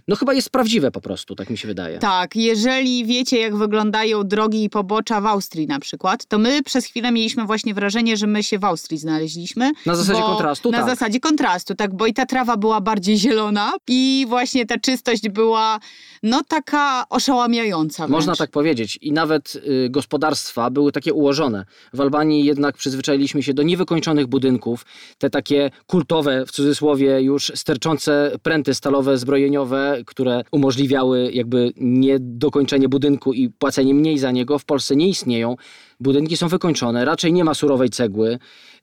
no 0.09 0.17
chyba 0.17 0.33
jest 0.33 0.51
prawdziwe 0.51 0.91
po 0.91 1.01
prostu, 1.01 1.35
tak 1.35 1.51
mi 1.51 1.59
się 1.59 1.69
wydaje. 1.69 1.99
Tak, 1.99 2.37
jeżeli 2.37 3.05
wiecie, 3.05 3.39
jak 3.39 3.57
wyglądają 3.57 4.25
drogi 4.25 4.65
i 4.65 4.71
pobocza 4.71 5.21
w 5.21 5.27
Austrii 5.27 5.67
na 5.67 5.81
przykład, 5.81 6.27
to 6.27 6.39
my 6.39 6.63
przez 6.63 6.87
chwilę 6.87 7.13
mieliśmy 7.13 7.47
właśnie 7.47 7.75
wrażenie, 7.75 8.12
że 8.17 8.27
my 8.27 8.43
się 8.43 8.59
w 8.59 8.65
Austrii 8.65 8.99
znaleźliśmy. 8.99 9.71
Na 9.87 9.95
zasadzie 9.95 10.21
kontrastu, 10.23 10.71
Na 10.71 10.79
tak. 10.79 10.91
zasadzie 10.91 11.21
kontrastu, 11.21 11.75
tak, 11.75 11.95
bo 11.95 12.07
i 12.07 12.15
ta 12.15 12.27
trawa 12.27 12.57
była 12.57 12.81
bardziej 12.81 13.19
zielona 13.19 13.73
i 13.89 14.27
właśnie 14.29 14.67
ta 14.67 14.79
czystość 14.79 15.29
była 15.29 15.79
no 16.23 16.43
taka 16.49 17.05
oszałamiająca. 17.11 18.09
Można 18.09 18.25
wręcz. 18.33 18.39
tak 18.39 18.51
powiedzieć. 18.51 18.99
I 19.03 19.13
nawet 19.13 19.57
y, 19.57 19.89
gospodarstwa 19.91 20.71
były 20.71 20.93
takie 20.93 21.13
ułożone. 21.15 21.65
W 21.93 22.01
Albanii 22.01 22.45
jednak 22.45 22.77
przyzwyczailiśmy 22.77 23.43
się 23.43 23.55
do 23.55 23.63
niewykończonych 23.63 24.27
budynków. 24.27 24.85
Te 25.19 25.31
takie 25.31 25.71
kultowe, 25.87 26.47
w 26.47 26.51
cudzysłowie, 26.51 27.21
już 27.23 27.53
sterczące 27.55 28.33
pręty 28.43 28.75
stalowe, 28.75 29.19
zbrojeniowe, 29.19 30.03
które 30.07 30.43
umożliwiały 30.53 31.31
jakby 31.33 31.73
niedokończenie 31.77 32.89
budynku 32.89 33.33
i 33.33 33.51
płacenie 33.51 33.95
mniej 33.95 34.19
za 34.19 34.31
niego, 34.31 34.59
w 34.59 34.65
Polsce 34.65 34.97
nie 34.97 35.09
istnieją. 35.09 35.57
Budynki 36.03 36.37
są 36.37 36.49
wykończone, 36.49 37.05
raczej 37.05 37.33
nie 37.33 37.45
ma 37.45 37.55
surowej 37.55 37.91
cegły, 37.91 38.39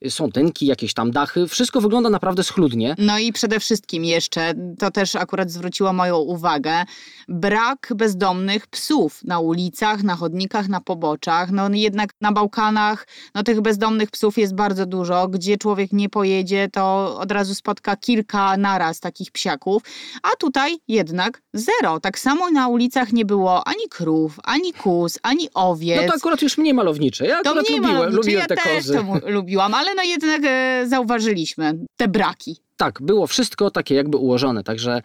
są 0.09 0.31
tynki, 0.31 0.65
jakieś 0.65 0.93
tam 0.93 1.11
dachy. 1.11 1.47
Wszystko 1.47 1.81
wygląda 1.81 2.09
naprawdę 2.09 2.43
schludnie. 2.43 2.95
No 2.97 3.19
i 3.19 3.33
przede 3.33 3.59
wszystkim 3.59 4.05
jeszcze, 4.05 4.53
to 4.79 4.91
też 4.91 5.15
akurat 5.15 5.51
zwróciło 5.51 5.93
moją 5.93 6.17
uwagę, 6.17 6.83
brak 7.27 7.93
bezdomnych 7.95 8.67
psów 8.67 9.23
na 9.23 9.39
ulicach, 9.39 10.03
na 10.03 10.15
chodnikach, 10.15 10.67
na 10.67 10.81
poboczach. 10.81 11.51
No 11.51 11.69
jednak 11.73 12.09
na 12.21 12.31
Bałkanach 12.31 13.07
no, 13.35 13.43
tych 13.43 13.61
bezdomnych 13.61 14.11
psów 14.11 14.37
jest 14.37 14.55
bardzo 14.55 14.85
dużo. 14.85 15.27
Gdzie 15.27 15.57
człowiek 15.57 15.93
nie 15.93 16.09
pojedzie, 16.09 16.69
to 16.73 17.15
od 17.19 17.31
razu 17.31 17.55
spotka 17.55 17.95
kilka 17.95 18.57
naraz 18.57 18.99
takich 18.99 19.31
psiaków. 19.31 19.83
A 20.23 20.35
tutaj 20.39 20.77
jednak 20.87 21.41
zero. 21.53 21.99
Tak 21.99 22.19
samo 22.19 22.51
na 22.51 22.67
ulicach 22.67 23.13
nie 23.13 23.25
było 23.25 23.67
ani 23.67 23.89
krów, 23.89 24.39
ani 24.43 24.73
kóz, 24.73 25.19
ani 25.23 25.49
owiec. 25.53 26.01
No 26.01 26.07
to 26.07 26.13
akurat 26.13 26.41
już 26.41 26.57
mniej 26.57 26.73
malownicze. 26.73 27.08
Ja 27.19 27.41
To 27.43 27.49
akurat 27.49 27.69
lubiłem, 27.69 28.13
lubiłem 28.15 28.39
ja 28.41 28.47
te 28.47 28.55
też 28.55 28.75
kozy. 28.75 28.93
to 28.93 29.03
mu- 29.03 29.19
lubiłam, 29.27 29.73
ale 29.73 29.95
no 29.95 30.03
jednak 30.03 30.41
e, 30.45 30.83
zauważyliśmy 30.87 31.79
te 31.97 32.07
braki. 32.07 32.57
Tak, 32.77 33.01
było 33.01 33.27
wszystko 33.27 33.71
takie 33.71 33.95
jakby 33.95 34.17
ułożone. 34.17 34.63
Także, 34.63 35.01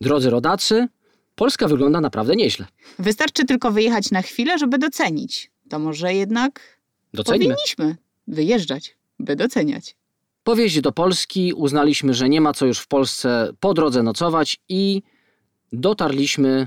drodzy 0.00 0.30
rodacy, 0.30 0.88
Polska 1.34 1.68
wygląda 1.68 2.00
naprawdę 2.00 2.36
nieźle. 2.36 2.66
Wystarczy 2.98 3.44
tylko 3.44 3.70
wyjechać 3.72 4.10
na 4.10 4.22
chwilę, 4.22 4.58
żeby 4.58 4.78
docenić. 4.78 5.50
To 5.68 5.78
może 5.78 6.14
jednak 6.14 6.78
Docenimy. 7.14 7.54
powinniśmy 7.54 7.96
wyjeżdżać, 8.26 8.96
by 9.18 9.36
doceniać. 9.36 9.96
Po 10.42 10.56
wjeździe 10.56 10.82
do 10.82 10.92
Polski 10.92 11.52
uznaliśmy, 11.52 12.14
że 12.14 12.28
nie 12.28 12.40
ma 12.40 12.52
co 12.52 12.66
już 12.66 12.78
w 12.78 12.86
Polsce 12.86 13.50
po 13.60 13.74
drodze 13.74 14.02
nocować 14.02 14.58
i 14.68 15.02
dotarliśmy 15.72 16.66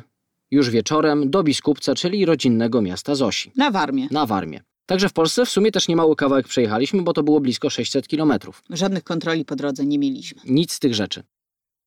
już 0.52 0.70
wieczorem 0.70 1.30
do 1.30 1.44
Biskupca, 1.44 1.96
czyli 1.96 2.26
rodzinnego 2.26 2.82
miasta 2.82 3.16
Zosi, 3.16 3.52
Na 3.56 3.72
Warmie. 3.72 4.08
na 4.12 4.26
Warmie. 4.26 4.62
Także 4.86 5.10
w 5.10 5.14
Polsce 5.14 5.46
w 5.46 5.50
sumie 5.50 5.72
też 5.72 5.88
niemały 5.88 6.16
kawałek 6.16 6.48
przejechaliśmy, 6.48 7.02
bo 7.02 7.14
to 7.14 7.24
było 7.24 7.40
blisko 7.40 7.70
600 7.70 8.08
kilometrów. 8.08 8.64
Żadnych 8.70 9.04
kontroli 9.04 9.46
po 9.46 9.56
drodze 9.56 9.86
nie 9.86 10.00
mieliśmy. 10.00 10.42
Nic 10.46 10.72
z 10.74 10.80
tych 10.80 10.96
rzeczy. 10.96 11.24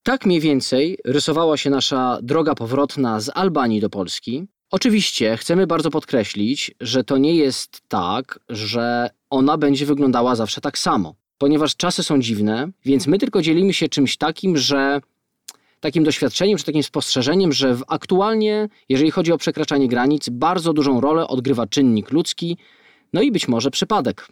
Tak 0.03 0.27
mniej 0.27 0.40
więcej 0.40 0.98
rysowała 1.05 1.57
się 1.57 1.70
nasza 1.70 2.18
droga 2.22 2.55
powrotna 2.55 3.20
z 3.20 3.31
Albanii 3.35 3.81
do 3.81 3.90
Polski. 3.90 4.46
Oczywiście 4.70 5.37
chcemy 5.37 5.66
bardzo 5.66 5.90
podkreślić, 5.90 6.74
że 6.81 7.05
to 7.05 7.18
nie 7.18 7.35
jest 7.35 7.81
tak, 7.88 8.38
że 8.48 9.11
ona 9.31 9.59
będzie 9.59 9.87
wyglądała 9.87 10.37
zawsze 10.37 10.61
tak 10.61 10.79
samo, 10.79 11.14
ponieważ 11.38 11.77
czasy 11.77 12.03
są 12.03 12.20
dziwne, 12.20 12.68
więc 12.85 13.07
my 13.07 13.18
tylko 13.18 13.42
dzielimy 13.42 13.72
się 13.74 13.88
czymś 13.88 14.16
takim, 14.16 14.57
że 14.57 15.00
takim 15.85 16.05
doświadczeniem, 16.05 16.59
czy 16.59 16.64
takim 16.64 16.83
spostrzeżeniem, 16.83 17.53
że 17.53 17.75
w 17.75 17.83
aktualnie, 17.88 18.68
jeżeli 18.88 19.11
chodzi 19.11 19.33
o 19.33 19.38
przekraczanie 19.38 19.88
granic, 19.88 20.29
bardzo 20.29 20.73
dużą 20.73 21.01
rolę 21.01 21.29
odgrywa 21.29 21.66
czynnik 21.66 22.11
ludzki, 22.11 22.57
no 23.12 23.23
i 23.23 23.33
być 23.33 23.49
może 23.49 23.70
przypadek. 23.70 24.29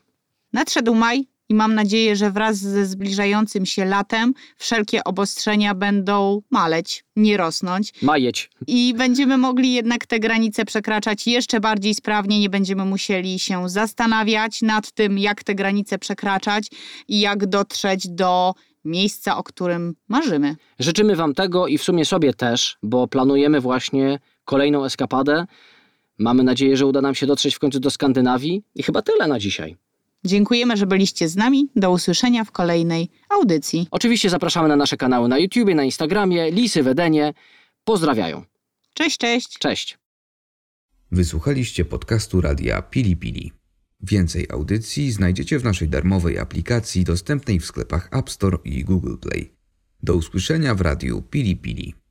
Nadszedł 0.52 0.94
maj 0.94 1.26
i 1.48 1.54
mam 1.54 1.74
nadzieję, 1.74 2.16
że 2.16 2.30
wraz 2.30 2.56
ze 2.56 2.86
zbliżającym 2.86 3.66
się 3.66 3.84
latem 3.84 4.34
wszelkie 4.56 5.04
obostrzenia 5.04 5.74
będą 5.74 6.42
maleć, 6.50 7.04
nie 7.16 7.36
rosnąć. 7.36 7.92
Majeć. 8.02 8.50
I 8.66 8.94
będziemy 8.96 9.38
mogli 9.38 9.72
jednak 9.72 10.06
te 10.06 10.20
granice 10.20 10.64
przekraczać 10.64 11.26
jeszcze 11.26 11.60
bardziej 11.60 11.94
sprawnie, 11.94 12.40
nie 12.40 12.50
będziemy 12.50 12.84
musieli 12.84 13.38
się 13.38 13.68
zastanawiać 13.68 14.62
nad 14.62 14.92
tym, 14.92 15.18
jak 15.18 15.44
te 15.44 15.54
granice 15.54 15.98
przekraczać 15.98 16.66
i 17.08 17.20
jak 17.20 17.46
dotrzeć 17.46 18.08
do 18.08 18.54
miejsca, 18.84 19.36
o 19.36 19.42
którym 19.42 19.94
marzymy. 20.08 20.56
Życzymy 20.78 21.16
Wam 21.16 21.34
tego 21.34 21.66
i 21.66 21.78
w 21.78 21.82
sumie 21.82 22.04
sobie 22.04 22.34
też, 22.34 22.78
bo 22.82 23.08
planujemy 23.08 23.60
właśnie 23.60 24.18
kolejną 24.44 24.84
eskapadę. 24.84 25.46
Mamy 26.18 26.42
nadzieję, 26.42 26.76
że 26.76 26.86
uda 26.86 27.00
nam 27.00 27.14
się 27.14 27.26
dotrzeć 27.26 27.54
w 27.54 27.58
końcu 27.58 27.80
do 27.80 27.90
Skandynawii 27.90 28.62
i 28.74 28.82
chyba 28.82 29.02
tyle 29.02 29.26
na 29.28 29.38
dzisiaj. 29.38 29.76
Dziękujemy, 30.24 30.76
że 30.76 30.86
byliście 30.86 31.28
z 31.28 31.36
nami. 31.36 31.68
Do 31.76 31.90
usłyszenia 31.90 32.44
w 32.44 32.52
kolejnej 32.52 33.08
audycji. 33.28 33.86
Oczywiście 33.90 34.30
zapraszamy 34.30 34.68
na 34.68 34.76
nasze 34.76 34.96
kanały 34.96 35.28
na 35.28 35.38
YouTubie, 35.38 35.74
na 35.74 35.84
Instagramie, 35.84 36.50
Lisy 36.50 36.82
Wedenie. 36.82 37.34
Pozdrawiają. 37.84 38.44
Cześć, 38.94 39.18
cześć. 39.18 39.58
Cześć. 39.58 39.98
Wysłuchaliście 41.12 41.84
podcastu 41.84 42.40
radia 42.40 42.82
Pili 42.82 43.16
Pili. 43.16 43.52
Więcej 44.02 44.46
audycji 44.50 45.12
znajdziecie 45.12 45.58
w 45.58 45.64
naszej 45.64 45.88
darmowej 45.88 46.38
aplikacji 46.38 47.04
dostępnej 47.04 47.60
w 47.60 47.66
sklepach 47.66 48.08
App 48.12 48.30
Store 48.30 48.58
i 48.64 48.84
Google 48.84 49.16
Play. 49.16 49.52
Do 50.02 50.14
usłyszenia 50.14 50.74
w 50.74 50.80
radiu 50.80 51.22
Pili 51.22 51.56
Pili. 51.56 52.01